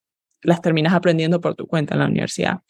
[0.45, 2.61] las terminas aprendiendo por tu cuenta en la universidad.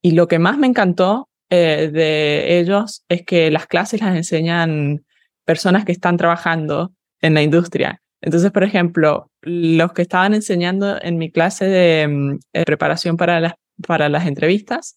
[0.00, 5.04] Y lo que más me encantó eh, de ellos es que las clases las enseñan
[5.44, 8.00] personas que están trabajando en la industria.
[8.20, 13.40] Entonces, por ejemplo, los que estaban enseñando en mi clase de mm, eh, preparación para
[13.40, 13.54] las,
[13.86, 14.96] para las entrevistas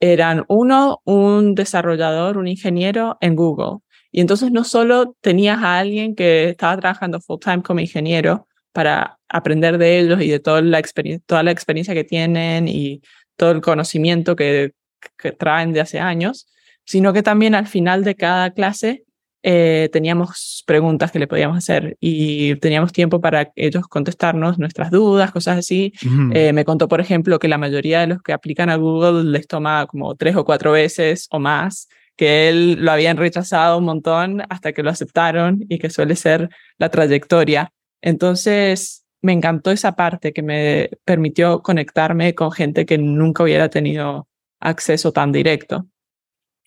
[0.00, 3.80] eran uno, un desarrollador, un ingeniero en Google.
[4.12, 9.18] Y entonces no solo tenías a alguien que estaba trabajando full time como ingeniero para
[9.28, 10.82] aprender de ellos y de toda la,
[11.26, 13.02] toda la experiencia que tienen y
[13.36, 14.72] todo el conocimiento que
[15.18, 16.46] que traen de hace años,
[16.84, 19.04] sino que también al final de cada clase
[19.42, 25.32] eh, teníamos preguntas que le podíamos hacer y teníamos tiempo para ellos contestarnos nuestras dudas,
[25.32, 25.92] cosas así.
[26.34, 29.46] Eh, me contó, por ejemplo, que la mayoría de los que aplican a Google les
[29.46, 34.42] toma como tres o cuatro veces o más, que él lo habían rechazado un montón
[34.50, 37.72] hasta que lo aceptaron y que suele ser la trayectoria.
[38.02, 44.28] Entonces, me encantó esa parte que me permitió conectarme con gente que nunca hubiera tenido
[44.60, 45.86] acceso tan directo.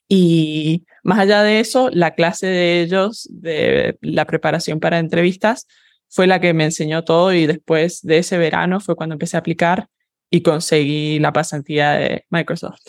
[0.08, 5.68] Y más allá de eso, la clase de ellos, de la preparación para entrevistas,
[6.10, 9.40] fue la que me enseñó todo y después de ese verano fue cuando empecé a
[9.40, 9.88] aplicar
[10.30, 12.82] y conseguí la pasantía de Microsoft.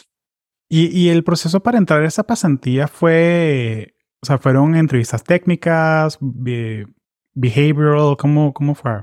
[0.68, 6.18] ¿Y, el proceso para entrar a esa pasantía fue, o sea, fueron entrevistas técnicas,
[7.34, 9.02] behavioral, ¿cómo, cómo fue?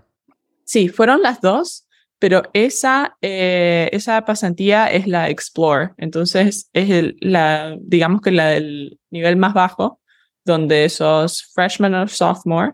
[0.65, 1.87] Sí, fueron las dos
[2.21, 8.99] pero esa, eh, esa pasantía es la Explore, entonces es la, digamos que la del
[9.09, 9.99] nivel más bajo,
[10.45, 12.73] donde sos freshman o sophomore,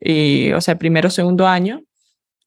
[0.00, 1.80] y, o sea, primero o segundo año,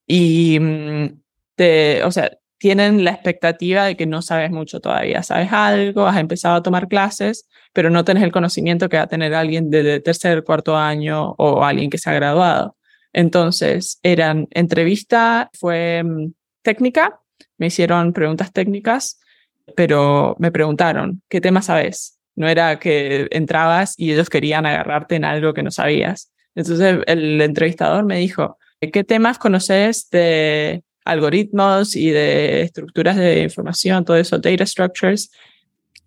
[0.05, 1.21] y mm,
[1.55, 6.17] te, o sea, tienen la expectativa de que no sabes mucho todavía, sabes algo, has
[6.17, 9.99] empezado a tomar clases, pero no tenés el conocimiento que va a tener alguien de
[9.99, 12.77] tercer, cuarto año o alguien que se ha graduado.
[13.13, 17.19] Entonces, eran entrevista, fue mm, técnica,
[17.57, 19.19] me hicieron preguntas técnicas,
[19.75, 22.19] pero me preguntaron, ¿qué tema sabes?
[22.35, 26.31] No era que entrabas y ellos querían agarrarte en algo que no sabías.
[26.53, 34.05] Entonces el entrevistador me dijo, ¿qué temas conoces de algoritmos y de estructuras de información,
[34.05, 35.31] todo eso, data structures?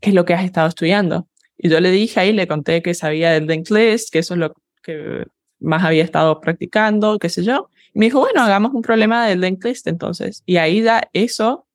[0.01, 1.29] ¿Qué es lo que has estado estudiando?
[1.57, 4.41] Y yo le dije ahí, le conté que sabía del linked list, que eso es
[4.41, 5.25] lo que
[5.61, 7.71] más había estado practicando, qué sé yo.
[7.95, 10.43] Me dijo, bueno, hagamos un problema del linked list entonces.
[10.47, 11.67] Y ahí da eso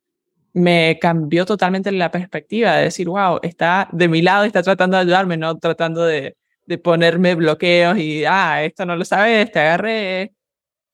[0.54, 5.04] me cambió totalmente la perspectiva de decir, wow, está de mi lado, está tratando de
[5.04, 10.34] ayudarme, no tratando de, de ponerme bloqueos y, ah, esto no lo sabes, te agarré.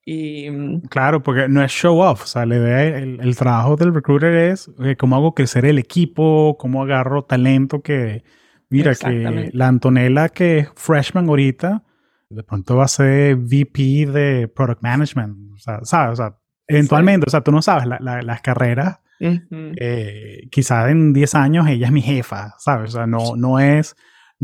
[0.06, 0.50] Y...
[0.52, 3.94] Mm, claro, porque no es show off, o sea, la idea, el, el trabajo del
[3.94, 8.24] recruiter es eh, cómo hago crecer el equipo, cómo agarro talento que,
[8.70, 11.84] mira, que la Antonella que es freshman ahorita,
[12.30, 16.14] de pronto va a ser VP de Product Management, o sea, ¿sabes?
[16.14, 16.38] O sea,
[16.68, 21.92] eventualmente, o sea, tú no sabes, las carreras, eh, quizás en 10 años ella es
[21.92, 22.90] mi jefa, ¿sabes?
[22.90, 23.96] O sea, no, no, es,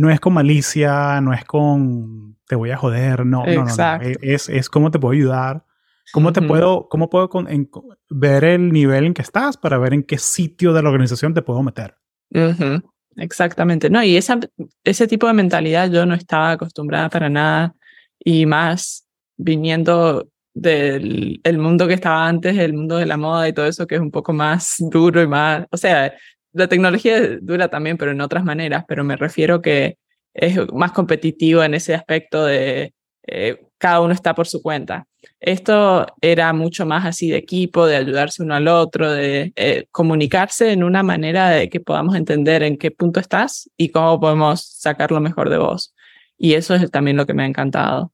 [0.02, 4.50] no es con malicia, no es con te voy a joder, no, no, no, Es,
[4.50, 5.64] es cómo te puedo ayudar,
[6.12, 7.30] cómo te puedo, cómo puedo
[8.10, 11.44] ver el nivel en que estás para ver en qué sitio de la organización te
[11.44, 11.96] puedo meter.
[13.16, 14.40] Exactamente, no, y esa,
[14.84, 17.76] ese tipo de mentalidad yo no estaba acostumbrada para nada
[18.20, 23.54] y más viniendo del el mundo que estaba antes, el mundo de la moda y
[23.54, 26.12] todo eso, que es un poco más duro y más, o sea,
[26.54, 29.98] la tecnología dura también, pero en otras maneras, pero me refiero que
[30.34, 32.94] es más competitivo en ese aspecto de
[33.28, 35.08] eh, cada uno está por su cuenta.
[35.40, 40.72] Esto era mucho más así de equipo, de ayudarse uno al otro, de eh, comunicarse
[40.72, 45.12] en una manera de que podamos entender en qué punto estás y cómo podemos sacar
[45.12, 45.94] lo mejor de vos.
[46.38, 48.12] Y eso es también lo que me ha encantado.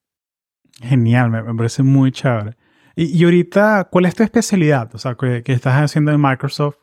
[0.81, 2.55] Genial, me, parece muy chévere.
[2.95, 4.93] Y, ahorita, ¿cuál es tu especialidad?
[4.93, 6.77] O sea, ¿qué, estás haciendo en Microsoft?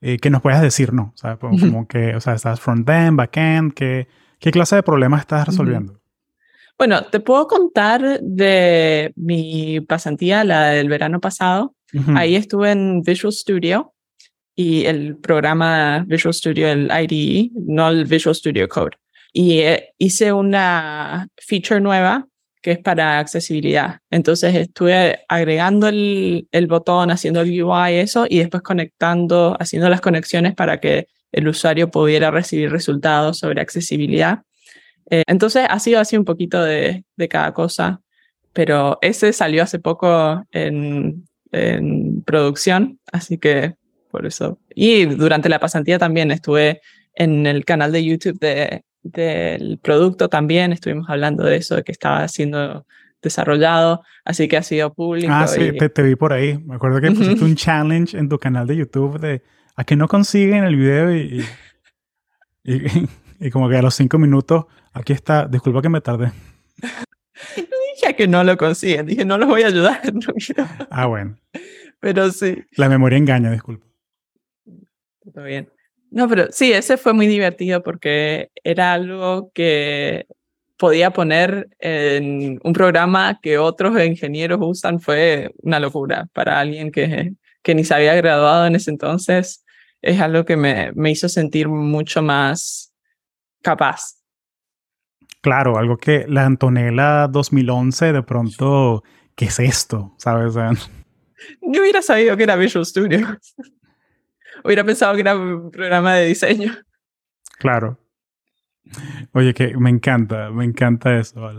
[0.00, 1.12] Eh, ¿Qué nos puedes decir, no?
[1.14, 3.72] O sea, como, que, o sea, ¿estás front-end, back-end?
[3.74, 6.00] ¿qué, ¿Qué clase de problemas estás resolviendo?
[6.78, 11.74] Bueno, te puedo contar de mi pasantía, la del verano pasado.
[12.14, 13.94] Ahí estuve en Visual Studio
[14.54, 18.98] y el programa Visual Studio, el IDE, no el Visual Studio Code.
[19.32, 22.26] Y eh, hice una feature nueva
[22.66, 24.00] que es para accesibilidad.
[24.10, 30.52] Entonces estuve agregando el, botón, haciendo el UI, eso, y después conectando, haciendo las conexiones
[30.52, 34.40] para que el usuario pudiera recibir resultados sobre accesibilidad.
[35.08, 38.00] Eh, entonces ha sido así un poquito de, de, cada cosa,
[38.52, 43.76] pero ese salió hace poco en, en, producción, así que
[44.10, 44.58] por eso.
[44.74, 46.80] Y durante la pasantía también estuve
[47.14, 51.92] en el canal de YouTube de, del producto también, estuvimos hablando de eso, de que
[51.92, 52.86] estaba siendo
[53.22, 55.32] desarrollado, así que ha sido público.
[55.32, 56.58] Ah, sí, te, te, vi por ahí.
[56.58, 59.42] Me acuerdo que pusiste un challenge en tu canal de YouTube de
[59.74, 61.44] a que no consiguen el video y,
[62.64, 62.82] y,
[63.40, 64.66] y como que a los cinco minutos
[64.96, 66.32] Aquí está, disculpa que me tardé.
[66.82, 66.88] No
[67.94, 70.00] dije que no lo consiguen, dije no los voy a ayudar.
[70.90, 71.36] ah, bueno.
[72.00, 72.64] Pero sí.
[72.76, 73.84] La memoria engaña, disculpa.
[75.34, 75.68] Todo bien.
[76.10, 80.26] No, pero sí, ese fue muy divertido porque era algo que
[80.76, 85.00] podía poner en un programa que otros ingenieros usan.
[85.00, 89.64] Fue una locura para alguien que, que ni se había graduado en ese entonces.
[90.02, 92.92] Es algo que me, me hizo sentir mucho más
[93.62, 94.16] capaz
[95.46, 99.04] Claro, algo que la Antonella 2011 de pronto,
[99.36, 100.12] ¿qué es esto?
[100.18, 100.54] ¿Sabes?
[100.54, 103.38] Yo hubiera sabido que era Visual Studio.
[104.64, 106.72] Hubiera pensado que era un programa de diseño.
[107.58, 107.98] Claro.
[109.32, 111.50] Oye, que me encanta, me encanta eso.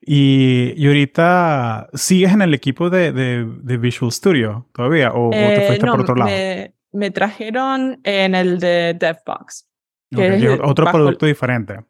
[0.00, 5.12] Y, y, ahorita, ¿sigues en el equipo de, de, Visual Studio todavía?
[5.12, 6.30] ¿O, te eh, fuiste por otro lado?
[6.30, 9.66] Me, me, trajeron en el de DevBox.
[10.62, 11.80] otro producto diferente.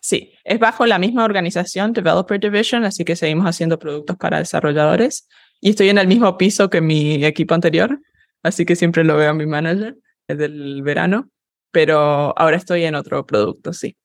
[0.00, 5.28] Sí, es bajo la misma organización, Developer Division, así que seguimos haciendo productos para desarrolladores.
[5.60, 8.00] Y estoy en el mismo piso que mi equipo anterior,
[8.46, 9.96] así que siempre lo veo a mi manager
[10.28, 11.28] desde el verano,
[11.70, 13.96] pero ahora estoy en otro producto, sí.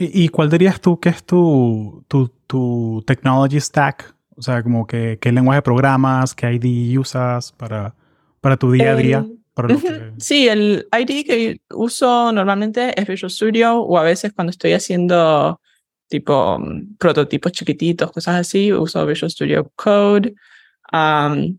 [0.00, 4.14] ¿Y, cuál dirías tú que es tu, tu, tu technology stack?
[4.36, 7.96] O sea, como que, qué lenguaje de programas, qué ID usas para,
[8.40, 9.26] para tu día a día.
[9.26, 14.72] Eh, Sí, el ID que uso normalmente es Visual Studio o a veces cuando estoy
[14.72, 15.60] haciendo
[16.08, 20.34] tipo mm, prototipos chiquititos, cosas así, uso Visual Studio Code,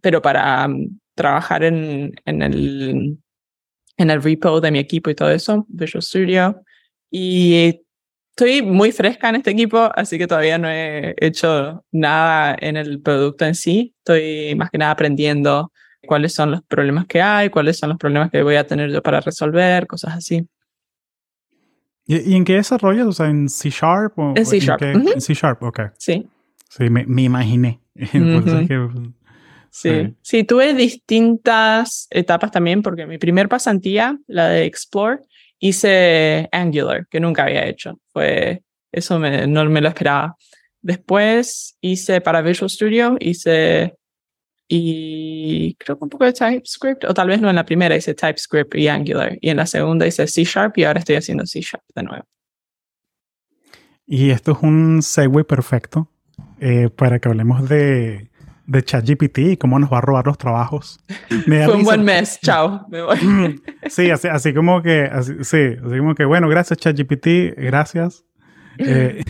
[0.01, 3.17] pero para mm, trabajar en, en, el,
[3.97, 6.63] en el repo de mi equipo y todo eso, Visual Studio.
[7.11, 7.81] Y
[8.29, 13.01] estoy muy fresca en este equipo, así que todavía no he hecho nada en el
[13.01, 13.93] producto en sí.
[13.97, 15.73] Estoy más que nada aprendiendo
[16.07, 19.03] cuáles son los problemas que hay, cuáles son los problemas que voy a tener yo
[19.03, 20.47] para resolver, cosas así.
[22.05, 23.07] ¿Y, en qué desarrollas?
[23.07, 24.17] O sea, ¿en C Sharp?
[24.17, 24.81] O, en C Sharp.
[24.81, 25.81] En, C Sharp, ok.
[25.97, 26.25] Sí.
[26.69, 27.81] Sí, me, me imaginé.
[29.71, 30.15] sí.
[30.21, 30.43] sí.
[30.43, 35.19] tuve distintas etapas también, porque mi primer pasantía, la de Explore,
[35.59, 37.99] hice Angular, que nunca había hecho.
[38.11, 40.35] Fue, eso me, no me lo esperaba.
[40.81, 43.95] Después hice para Visual Studio, hice
[44.71, 48.13] y creo que un poco de TypeScript, o tal vez no en la primera hice
[48.13, 51.59] TypeScript y Angular, y en la segunda hice C Sharp y ahora estoy haciendo C
[51.59, 52.25] Sharp de nuevo.
[54.05, 56.11] Y esto es un segue perfecto
[56.59, 58.28] eh, para que hablemos de,
[58.69, 60.99] de ChatGPT y cómo nos va a robar los trabajos.
[61.45, 63.17] Fue un buen mes, chao, me voy.
[63.29, 63.55] Mm,
[63.89, 68.25] sí, así, así como que, así, sí, así como que, bueno, gracias ChatGPT, gracias.
[68.81, 69.25] Eh,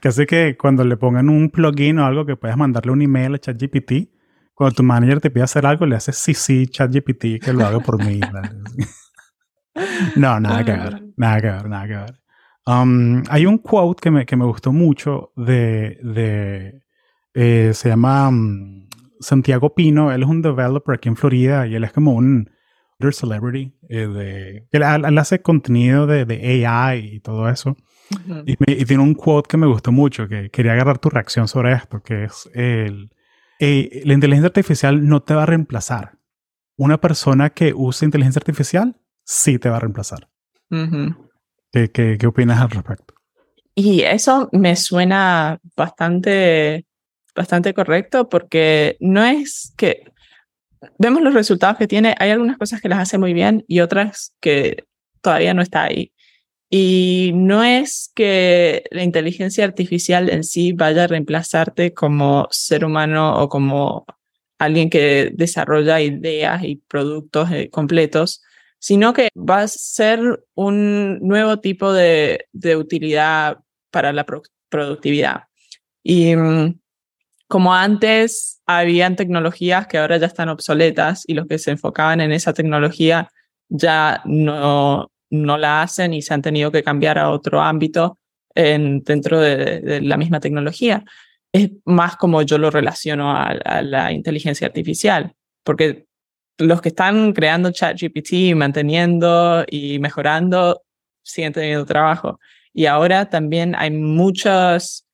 [0.00, 3.34] que así que cuando le pongan un plugin o algo que puedas mandarle un email
[3.34, 4.12] a ChatGPT,
[4.54, 7.80] cuando tu manager te pide hacer algo, le haces sí, sí, ChatGPT, que lo haga
[7.80, 8.20] por mí.
[10.14, 12.20] no, nada que ver, nada que ver, nada que ver.
[12.64, 16.85] Um, hay un quote que me, que me gustó mucho de, de
[17.36, 18.88] eh, se llama um,
[19.20, 22.50] Santiago Pino, él es un developer aquí en Florida y él es como un
[23.12, 27.76] celebrity, eh, de, él, hace contenido de, de, AI y todo eso.
[28.46, 31.72] y, y, tiene un quote que me gustó mucho, que quería agarrar tu reacción sobre
[31.72, 33.10] esto, que es el
[33.58, 36.18] eh, la inteligencia artificial no te va a reemplazar.
[36.76, 40.28] Una persona que use inteligencia artificial sí te va a reemplazar.
[41.72, 43.14] ¿Qué, qué, opinas al respecto?
[43.74, 46.86] Y eso me suena bastante
[47.36, 50.04] bastante correcto porque no es que
[50.98, 54.34] vemos los resultados que tiene, hay algunas cosas que las hace muy bien y otras
[54.40, 54.84] que
[55.20, 56.12] todavía no está ahí.
[56.68, 63.40] Y no es que la inteligencia artificial en sí vaya a reemplazarte como ser humano
[63.40, 64.04] o como
[64.58, 68.42] alguien que desarrolla ideas y productos eh, completos,
[68.78, 72.46] sino que va a ser un nuevo tipo de,
[72.76, 73.58] utilidad
[73.90, 74.26] para la
[74.68, 75.44] productividad.
[76.02, 76.78] Y mm,
[77.48, 82.32] como antes habían tecnologías que ahora ya están obsoletas y los que se enfocaban en
[82.32, 83.30] esa tecnología
[83.68, 88.18] ya no, no la hacen y se han tenido que cambiar a otro ámbito
[88.54, 91.04] en, dentro de, la misma tecnología.
[91.52, 96.06] Es más como yo lo relaciono a, la inteligencia artificial, porque
[96.58, 100.82] los que están creando ChatGPT, manteniendo y mejorando,
[101.22, 102.40] siguen teniendo trabajo.
[102.72, 105.05] Y ahora también hay muchas,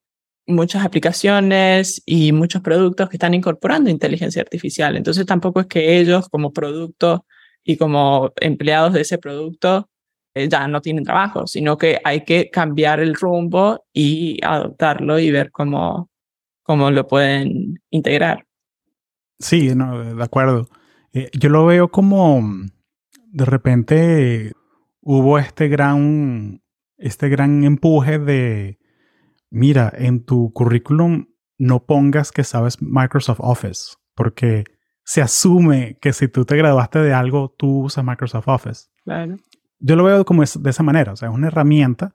[0.46, 4.96] muchas aplicaciones y muchos productos que están incorporando inteligencia artificial.
[4.96, 7.26] Entonces tampoco es que ellos como producto
[7.64, 9.88] y como empleados de ese producto
[10.34, 15.30] eh, ya no tienen trabajo, sino que hay que cambiar el rumbo y adoptarlo y
[15.30, 16.10] ver cómo,
[16.62, 18.46] cómo lo pueden integrar.
[19.38, 20.68] Sí, no, de acuerdo.
[21.12, 22.40] Eh, yo lo veo como
[23.26, 24.52] de repente
[25.00, 26.62] hubo este gran,
[26.96, 28.78] este gran empuje de,
[29.52, 31.26] mira, en tu currículum
[31.58, 34.64] no pongas que sabes Microsoft Office, porque
[35.04, 38.86] se asume que si tú te graduaste de algo, tú usas Microsoft Office.
[39.04, 39.36] Claro
[39.82, 42.14] yo lo veo como de esa manera, o sea, es una herramienta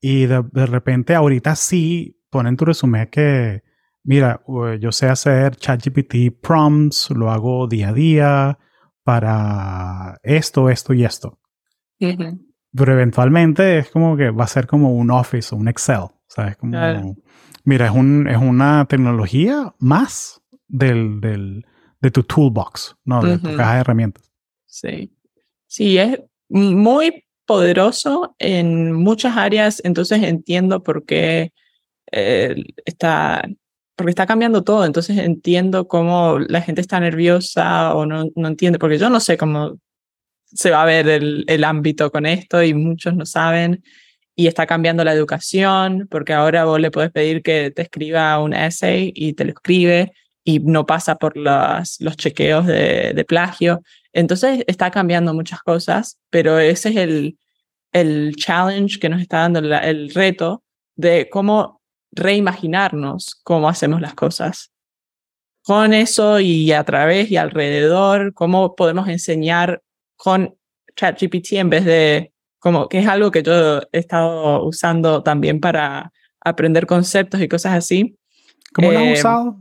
[0.00, 3.62] y de, repente ahorita sí ponen tu resumen que,
[4.04, 4.42] mira,
[4.78, 8.58] yo sé hacer ChatGPT prompts, lo hago día a día
[9.02, 11.40] para esto, esto y esto.
[11.98, 16.56] Pero eventualmente es como que va a ser como un Office o un Excel, ¿sabes?
[16.56, 17.16] Como,
[17.64, 21.66] mira, es, un, es una tecnología más del, del,
[22.00, 23.20] de tu toolbox, ¿no?
[23.22, 24.30] De tu caja de herramientas.
[24.66, 25.12] Sí.
[25.66, 31.52] Sí, es, muy poderoso en muchas áreas, entonces entiendo por qué
[32.12, 33.48] eh, está,
[33.96, 38.78] porque está cambiando todo, entonces entiendo cómo la gente está nerviosa o no, no entiende,
[38.78, 39.78] porque yo no sé cómo
[40.44, 43.82] se va a ver el, el ámbito con esto y muchos no saben
[44.40, 48.54] y está cambiando la educación, porque ahora vos le puedes pedir que te escriba un
[48.54, 53.82] essay y te lo escribe y no pasa por los, chequeos de, de plagio.
[54.14, 57.38] Entonces está cambiando muchas cosas, pero ese es el,
[57.92, 60.62] el challenge que nos está dando, el reto
[60.96, 64.72] de cómo reimaginarnos cómo hacemos las cosas.
[65.62, 69.82] Con eso y a través y alrededor, cómo podemos enseñar
[70.16, 70.56] con
[70.96, 76.12] ChatGPT en vez de, como que es algo que yo he estado usando también para
[76.40, 78.16] aprender conceptos y cosas así.
[78.72, 79.56] ¿Cómo lo has eh, usado?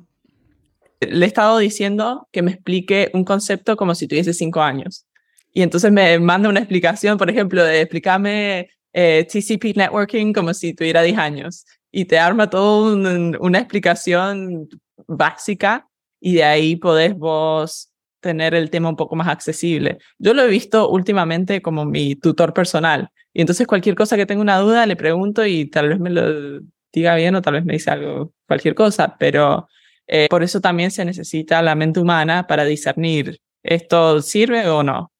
[1.02, 5.06] le he estado diciendo que me explique un concepto como si tuviese cinco años.
[5.54, 10.74] Y entonces me manda una explicación, por ejemplo, de explicarme eh, TCP networking como si
[10.74, 11.66] tuviera 10 años.
[11.92, 12.94] Y te arma toda
[13.40, 14.70] una explicación
[15.08, 15.88] básica
[16.20, 17.89] y de ahí podés vos
[18.20, 20.00] tener el tema un poco más accesible.
[20.18, 23.10] Yo lo he visto últimamente como mi tutor personal.
[23.34, 26.62] Y entonces cualquier cosa que tenga una duda le pregunto y tal vez me lo
[26.92, 29.68] diga bien o tal vez me dice algo, cualquier cosa, pero
[30.08, 35.12] eh, por eso también se necesita la mente humana para discernir esto sirve o no.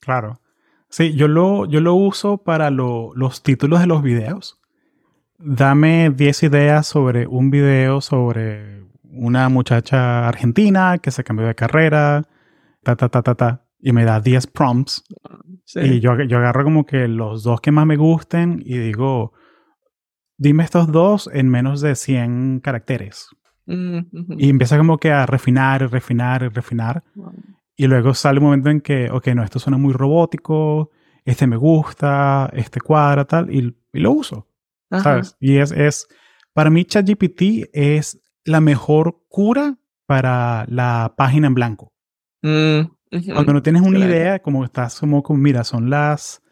[0.00, 0.40] Claro.
[0.88, 4.58] Sí, yo lo, yo lo uso para los títulos de los videos.
[5.38, 8.84] Dame 10 ideas sobre un video sobre
[9.18, 12.22] una muchacha argentina que se cambió de carrera,
[12.82, 15.04] ta, ta, ta, ta, ta, y me da 10 prompts.
[15.74, 19.32] Y yo, yo agarro como que los dos que más me gusten y digo,
[20.38, 23.28] dime estos dos en menos de 100 caracteres.
[23.66, 27.02] Y empieza como que a refinar, refinar, refinar.
[27.76, 30.90] Y luego sale un momento en que, ok, no, esto suena muy robótico,
[31.24, 34.48] este me gusta, este cuadra, tal, y, lo uso.
[34.90, 35.36] ¿Sabes?
[35.40, 36.06] Y es, es,
[36.52, 41.92] para mí ChatGPT es la mejor cura para la página en blanco.
[42.42, 42.80] Mm,
[43.32, 46.42] Cuando no tienes una idea, como estás como, como, mira, son las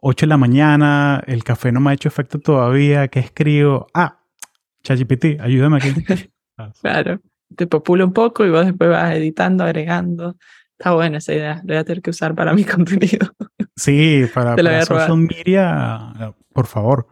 [0.00, 3.86] 8 de la mañana, el café no me ha hecho efecto todavía, ¿qué escribo?
[3.94, 4.20] Ah,
[4.82, 5.88] ChatGPT, ayúdame aquí.
[6.80, 7.20] Claro,
[7.54, 10.36] te popula un poco y vos después vas editando, agregando.
[10.78, 13.30] Está buena esa idea, lo voy a tener que usar para mi contenido.
[13.76, 17.08] Sí, para, para social media, por favor.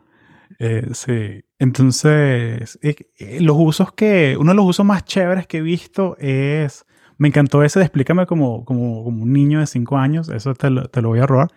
[0.59, 1.45] Eh, sí.
[1.59, 6.17] Entonces, eh, eh, los usos que, uno de los usos más chéveres que he visto
[6.19, 6.85] es,
[7.17, 10.71] me encantó ese de explícame como, como, como un niño de 5 años, eso te
[10.71, 11.49] lo, te lo voy a robar,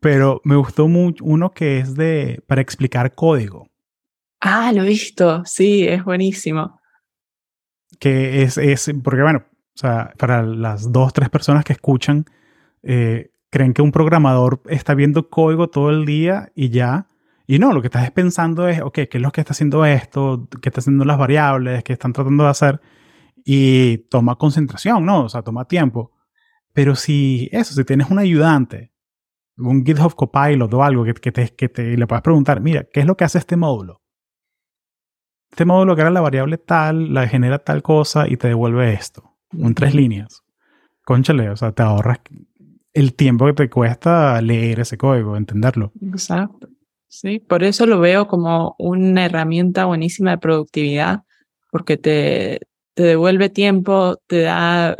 [0.00, 3.68] pero me gustó mucho uno que es de, para explicar código.
[4.40, 6.80] Ah, lo he visto, sí, es buenísimo.
[7.98, 9.44] que es, es, porque bueno,
[9.78, 12.24] o sea, para las dos, tres personas que escuchan,
[12.82, 17.06] eh, creen que un programador está viendo código todo el día y ya.
[17.50, 20.46] Y no, lo que estás pensando es, ok, ¿qué es lo que está haciendo esto?
[20.60, 21.82] ¿Qué está haciendo las variables?
[21.82, 22.78] ¿Qué están tratando de hacer?
[23.42, 25.24] Y toma concentración, ¿no?
[25.24, 26.12] O sea, toma tiempo.
[26.74, 28.92] Pero si eso, si tienes un ayudante,
[29.56, 33.00] un GitHub Copilot o algo que, que, te, que te, le puedas preguntar, mira, ¿qué
[33.00, 34.02] es lo que hace este módulo?
[35.50, 39.74] Este módulo que la variable tal, la genera tal cosa y te devuelve esto, en
[39.74, 40.42] tres líneas.
[41.02, 42.18] Conchale, o sea, te ahorras
[42.92, 45.92] el tiempo que te cuesta leer ese código, entenderlo.
[46.02, 46.68] Exacto.
[47.08, 51.22] Sí, por eso lo veo como una herramienta buenísima de productividad,
[51.70, 52.60] porque te,
[52.94, 54.96] te devuelve tiempo, te da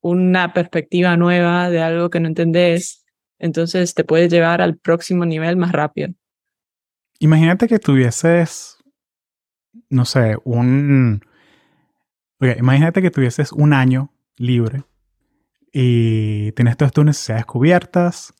[0.00, 3.04] una perspectiva nueva de algo que no entendés,
[3.38, 6.10] entonces te puede llevar al próximo nivel más rápido.
[7.20, 8.78] Imagínate que tuvieses,
[9.88, 11.20] no sé, un...
[12.40, 14.82] imagínate que tuvieses un año libre
[15.72, 18.34] y tienes todas tus necesidades cubiertas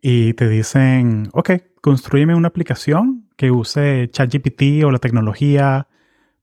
[0.00, 1.50] y te dicen, ok,
[1.80, 5.88] construyeme una aplicación que use ChatGPT o la tecnología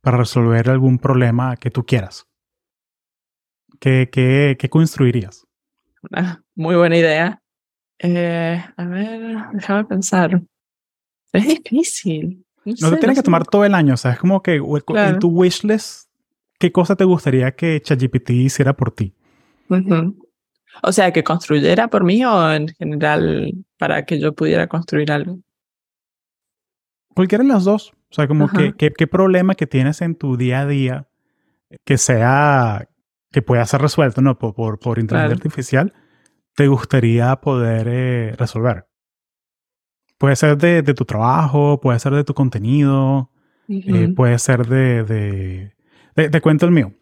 [0.02, 2.28] para resolver algún problema que tú quieras.
[3.80, 5.46] ¿Qué, qué, qué construirías?
[6.10, 7.42] Una muy buena idea.
[8.00, 10.42] Eh, a ver, déjame pensar.
[11.34, 12.46] Es difícil.
[12.82, 15.30] No, te tienes que tomar todo el año, o sea, es como que en tu
[15.30, 16.10] wishlist,
[16.60, 19.14] ¿qué cosa te gustaría que ChatGPT hiciera por ti?
[20.84, 25.40] O sea, que construyera por mí o en general para que yo pudiera construir algo.
[27.16, 27.94] Cualquiera de las dos.
[28.10, 31.08] O sea, como que, qué problema que tienes en tu día a día
[31.84, 32.88] que sea
[33.32, 34.38] que pueda ser resuelto ¿no?
[34.38, 35.94] por, por, inteligencia artificial,
[36.56, 38.88] te gustaría poder eh, resolver.
[40.18, 43.30] Puede ser de, de, tu trabajo, puede ser de tu contenido,
[43.68, 45.04] eh, puede ser de,
[46.16, 46.94] de, Te cuento el mío.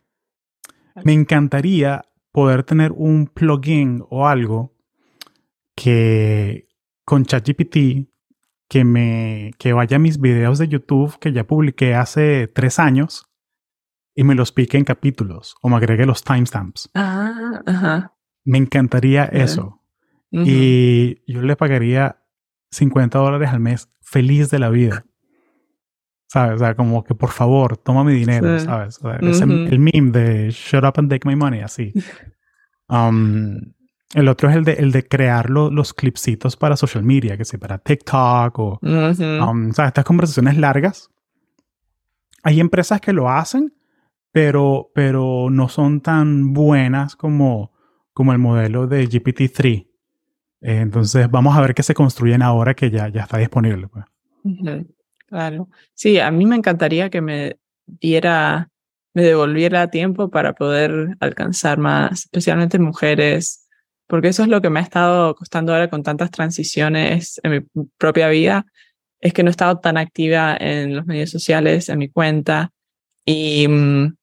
[1.04, 2.06] Me encantaría
[2.36, 4.76] poder tener un plugin o algo
[5.74, 6.68] que
[7.06, 8.10] con ChatGPT
[8.68, 13.32] que me que vaya a mis videos de YouTube que ya publiqué hace tres años
[14.14, 16.90] y me los pique en capítulos o me agregue los timestamps.
[16.94, 18.18] Ah, ajá.
[18.44, 19.82] Me encantaría eso.
[20.30, 22.22] Y yo le pagaría
[22.72, 25.06] 50 dólares al mes feliz de la vida.
[26.36, 26.56] ¿Sabes?
[26.56, 29.00] O sea, como que por favor, toma mi dinero, ¿sabes?
[29.22, 31.94] el, meme de shut up and take my money, así.
[32.90, 33.74] Um,
[34.14, 37.58] el otro es el de, el de crear los clipsitos para social media, que sea
[37.58, 39.88] para TikTok o, um, ¿sabes?
[39.88, 41.10] Estas conversaciones largas.
[42.44, 43.74] Hay empresas que lo hacen,
[44.34, 47.72] pero, pero no son tan buenas como,
[48.12, 49.88] como el modelo de GPT-3.
[50.60, 53.88] Eh, entonces, vamos a ver qué se construyen ahora que ya, ya está disponible.
[53.88, 54.04] Pues.
[55.28, 55.70] Claro.
[55.94, 57.58] Sí, a mí me encantaría que me
[57.88, 58.70] diera,
[59.14, 63.68] me devolviera tiempo para poder alcanzar más, especialmente mujeres,
[64.08, 67.86] porque eso es lo que me ha estado costando ahora con tantas transiciones en mi
[67.98, 68.66] propia vida,
[69.20, 72.72] es que no he estado tan activa en los medios sociales, en mi cuenta,
[73.26, 74.16] y mm,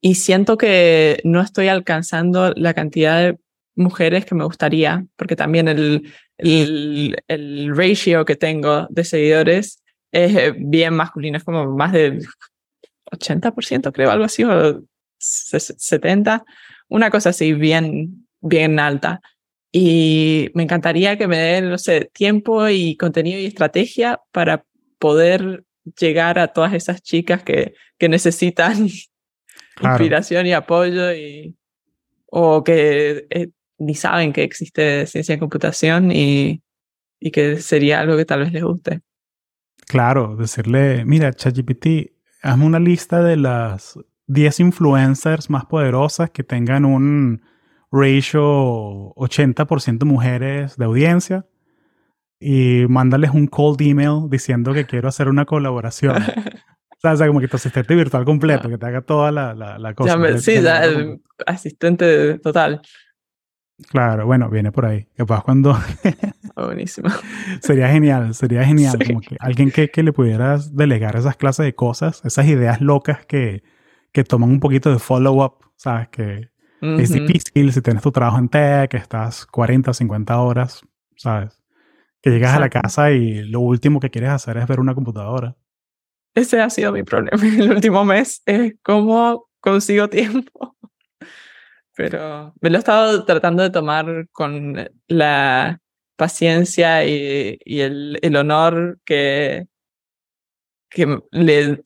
[0.00, 3.38] y siento que no estoy alcanzando la cantidad de
[3.74, 9.79] mujeres que me gustaría, porque también el, el, el ratio que tengo de seguidores
[10.12, 12.18] es eh, bien masculino, es como más de
[13.12, 14.82] 80%, creo, algo así, o
[15.18, 16.44] 70%,
[16.88, 19.20] una cosa así, bien, bien alta.
[19.72, 24.64] Y me encantaría que me den, no sé, tiempo y contenido y estrategia para
[24.98, 25.64] poder
[25.98, 28.88] llegar a todas esas chicas que, que necesitan
[29.80, 31.56] inspiración y apoyo y,
[32.26, 33.48] o que eh,
[33.78, 36.62] ni saben que existe ciencia de computación y,
[37.20, 39.00] y que sería algo que tal vez les guste.
[39.86, 42.12] Claro, decirle, mira, ChatGPT,
[42.42, 47.42] hazme una lista de las 10 influencers más poderosas que tengan un
[47.90, 51.46] ratio 80% mujeres de audiencia
[52.38, 56.16] y mándales un cold email diciendo que quiero hacer una colaboración.
[57.02, 60.18] O sea, como que tu asistente virtual completo, que te haga toda la, la, cosa.
[60.36, 62.82] sí, ya el asistente total.
[63.88, 65.06] Claro, bueno, viene por ahí.
[65.16, 65.76] Capaz cuando...
[66.54, 67.08] Oh, buenísimo.
[67.60, 68.98] sería genial, sería genial.
[69.06, 73.24] Como que alguien que, que, le pudieras delegar esas clases de cosas, esas ideas locas
[73.26, 73.62] que,
[74.12, 76.08] que toman un poquito de follow-up, ¿sabes?
[76.08, 76.50] Que
[76.80, 80.82] es difícil si tienes tu trabajo en tech, que estás 40, 50 horas,
[81.16, 81.62] ¿sabes?
[82.22, 85.56] Que llegas a la casa y lo último que quieres hacer es ver una computadora.
[86.34, 90.76] Ese ha sido mi problema en el último mes, es cómo consigo tiempo.
[91.96, 95.80] Pero me lo he estado tratando de tomar con la
[96.16, 99.66] paciencia y, y el, el, honor que,
[100.90, 101.82] que le,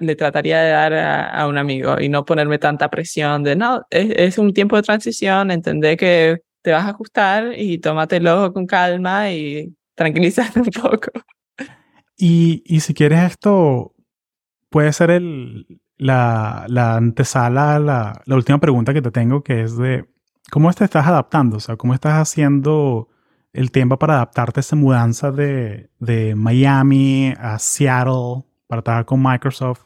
[0.00, 4.10] le trataría de dar a, un amigo y no ponerme tanta presión de, no, es,
[4.10, 9.32] es un tiempo de transición, entender que te vas a ajustar y tómatelo con calma
[9.32, 11.10] y tranquilízate un poco.
[12.16, 13.94] Y, y si quieres esto,
[14.68, 15.66] puede ser el,
[15.98, 20.08] la, la antesala, la, la última pregunta que te tengo, que es de,
[20.50, 21.58] ¿cómo te estás adaptando?
[21.58, 23.08] O sea, ¿cómo estás haciendo
[23.52, 29.22] el tiempo para adaptarte a esa mudanza de, de Miami a Seattle para trabajar con
[29.22, 29.82] Microsoft?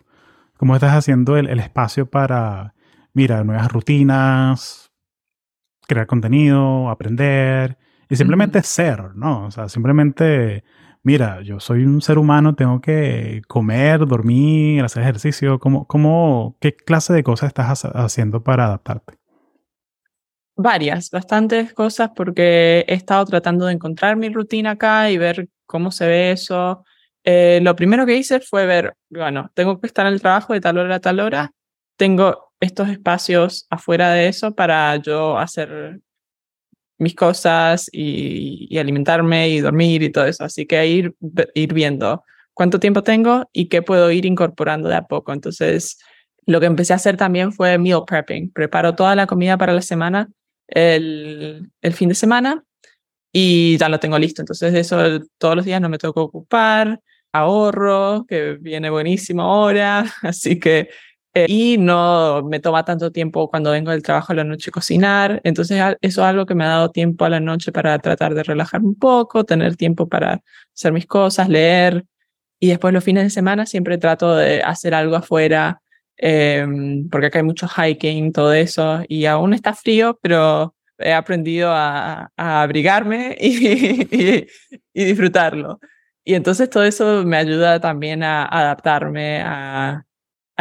[0.57, 2.75] ¿Cómo estás haciendo el, el espacio para,
[3.15, 4.93] mira, nuevas rutinas,
[5.89, 9.47] crear contenido, aprender y simplemente ser, ¿no?
[9.47, 10.65] O sea, simplemente,
[11.03, 15.59] mira, yo soy un ser humano, tengo que comer, dormir, hacer ejercicio.
[15.59, 19.18] ¿Cómo, cómo, ¿Qué clase de cosas estás haciendo para adaptarte?
[20.55, 25.90] Varias, bastantes cosas porque he estado tratando de encontrar mi rutina acá y ver cómo
[25.90, 26.84] se ve eso.
[27.24, 30.61] Eh, lo primero que hice fue ver, bueno, tengo que estar en el trabajo de
[30.61, 31.53] tal hora a tal hora,
[31.96, 36.00] tengo estos espacios afuera de eso para yo hacer
[37.03, 40.44] mis cosas y, alimentarme y dormir y todo eso.
[40.44, 41.14] Así que ir,
[41.55, 42.24] ir viendo
[42.55, 45.32] cuánto tiempo tengo y qué puedo ir incorporando de a poco.
[45.32, 45.98] Entonces,
[46.46, 48.53] lo que empecé a hacer también fue meal prepping.
[48.53, 50.28] Preparo toda la comida para la semana
[50.68, 52.64] el, el fin de semana
[53.32, 54.42] y ya lo tengo listo.
[54.42, 57.00] Entonces, eso todos los días no me tengo que ocupar.
[57.32, 60.05] Ahorro, que viene buenísimo ahora.
[60.22, 60.90] Así que
[61.35, 65.41] eh, y no me toma tanto tiempo cuando vengo del trabajo a la noche cocinar.
[65.45, 68.43] Entonces eso es algo que me ha dado tiempo a la noche para tratar de
[68.43, 70.43] relajar un poco, tener tiempo para
[70.74, 72.05] hacer mis cosas, leer.
[72.61, 75.83] Y después los fines de semana siempre trato de hacer algo afuera,
[76.16, 79.03] em, porque acá hay mucho hiking, todo eso.
[79.09, 84.47] Y aún está frío, pero he aprendido a, abrigarme y,
[84.95, 85.80] y disfrutarlo.
[86.24, 90.05] Y entonces todo eso me ayuda también a adaptarme a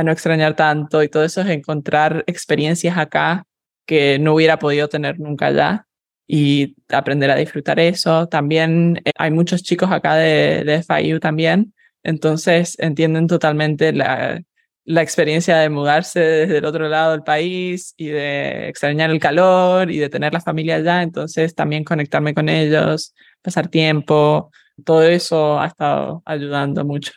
[0.04, 3.46] no extrañar tanto y todo eso es encontrar experiencias acá
[3.86, 5.88] que no hubiera podido tener nunca allá
[6.28, 8.28] y aprender a disfrutar eso.
[8.28, 11.74] También eh, hay muchos chicos acá de, de FIU también,
[12.04, 14.42] entonces entienden totalmente la,
[14.86, 19.92] la experiencia de mudarse desde el otro lado del país y de extrañar el calor
[19.92, 24.52] y de tener la familia allá, entonces también conectarme con ellos, pasar tiempo,
[24.84, 27.12] todo eso ha estado ayudando mucho.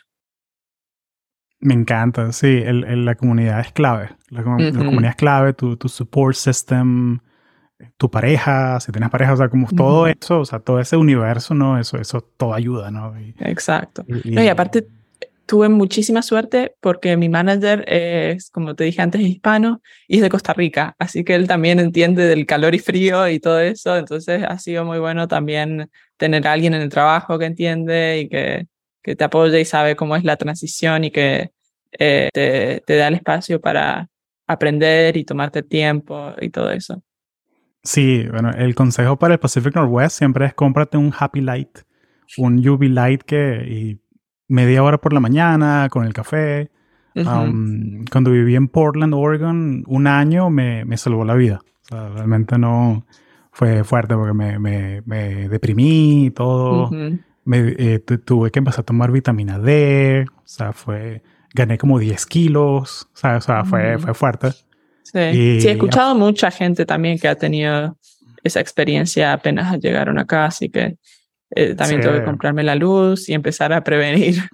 [1.65, 4.09] Me encanta, sí, el, la comunidad es clave.
[4.29, 7.19] La, comunidad es clave, tu, tu, support system,
[7.97, 11.55] tu pareja, si tienes pareja, o sea, como todo eso, o sea, todo ese universo,
[11.55, 11.79] ¿no?
[11.79, 13.15] Eso, eso todo ayuda, ¿no?
[13.39, 14.05] Exacto.
[14.07, 14.87] Y, y aparte,
[15.45, 20.29] tuve muchísima suerte porque mi manager es, como te dije antes, hispano y es de
[20.29, 24.43] Costa Rica, así que él también entiende del calor y frío y todo eso, entonces
[24.47, 28.67] ha sido muy bueno también tener a alguien en el trabajo que entiende y que,
[29.03, 31.51] que te apoya y sabe cómo es la transición y que
[31.99, 34.09] eh, te, da el espacio para
[34.47, 37.01] aprender y tomarte tiempo y todo eso.
[37.83, 41.79] Sí, bueno, el consejo para el Pacific Northwest siempre es cómprate un Happy Light,
[42.37, 43.99] un UV Light que y
[44.47, 46.71] media hora por la mañana con el café.
[47.15, 51.61] Um, cuando viví en Portland, Oregon, un año me, me salvó la vida.
[51.63, 53.05] O sea, realmente no
[53.51, 56.89] fue fuerte porque me, me, me deprimí y todo.
[56.89, 60.25] me, eh, tuve que empezar a tomar vitamina D.
[60.29, 61.23] O sea, fue
[61.55, 64.51] gané como 10 kilos, o sea, o sea fue, fue fuerte.
[65.03, 65.61] Sí.
[65.61, 67.97] sí, he escuchado mucha gente también que ha tenido
[68.43, 70.97] esa experiencia apenas llegaron acá, así que
[71.51, 74.35] eh, también tengo que comprarme la luz y empezar a prevenir.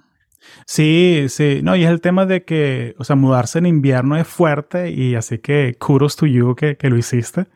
[0.66, 4.26] Sí, sí, no, y es el tema de que, o sea, mudarse en invierno es
[4.26, 7.46] fuerte y así que kudos to you que, que lo hiciste,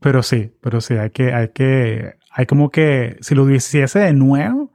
[0.00, 4.12] pero sí, pero sí, hay que, hay que, hay como que, si lo hiciese de
[4.14, 4.72] nuevo,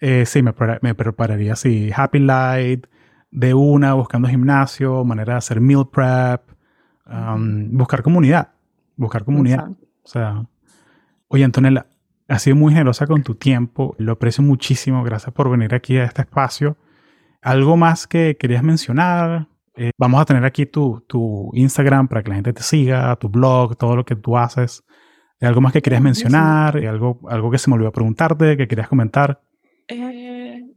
[0.00, 2.86] eh, sí, me, me prepararía así, Happy Light,
[3.32, 6.42] de una, buscando gimnasio, manera de hacer meal prep,
[7.06, 8.52] um, buscar comunidad,
[8.94, 9.70] buscar comunidad.
[10.04, 10.44] O sea,
[11.28, 11.86] oye Antonella,
[12.28, 16.04] has sido muy generosa con tu tiempo, lo aprecio muchísimo, gracias por venir aquí a
[16.04, 16.76] este espacio.
[17.40, 19.48] ¿Algo más que querías mencionar?
[19.74, 23.30] Eh, vamos a tener aquí tu, tu, Instagram para que la gente te siga, tu
[23.30, 24.84] blog, todo lo que tú haces.
[25.40, 26.76] ¿Algo más que querías mencionar?
[26.76, 29.40] ¿Algo, algo que se me olvidó preguntarte, que querías comentar?
[29.88, 30.21] Eh,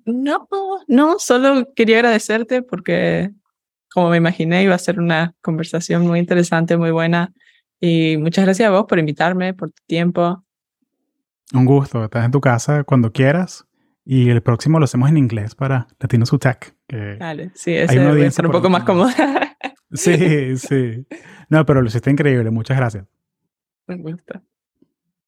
[0.06, 0.47] no,
[0.88, 3.32] no, solo quería agradecerte porque,
[3.91, 7.34] como me imaginé, iba a ser una conversación muy interesante, muy buena.
[7.80, 10.43] Y muchas gracias a vos por invitarme, por tu tiempo.
[11.53, 13.66] Un gusto, estás en tu casa cuando quieras.
[14.03, 16.76] Y el próximo lo hacemos en inglés para Latino Tech.
[16.88, 19.10] Dale, sí, ese debe ser un poco más cómodo.
[19.91, 21.08] sí, sí.
[21.49, 22.51] No, pero lo hiciste increíble.
[22.51, 23.06] Muchas gracias.
[23.88, 24.43] Me gusta.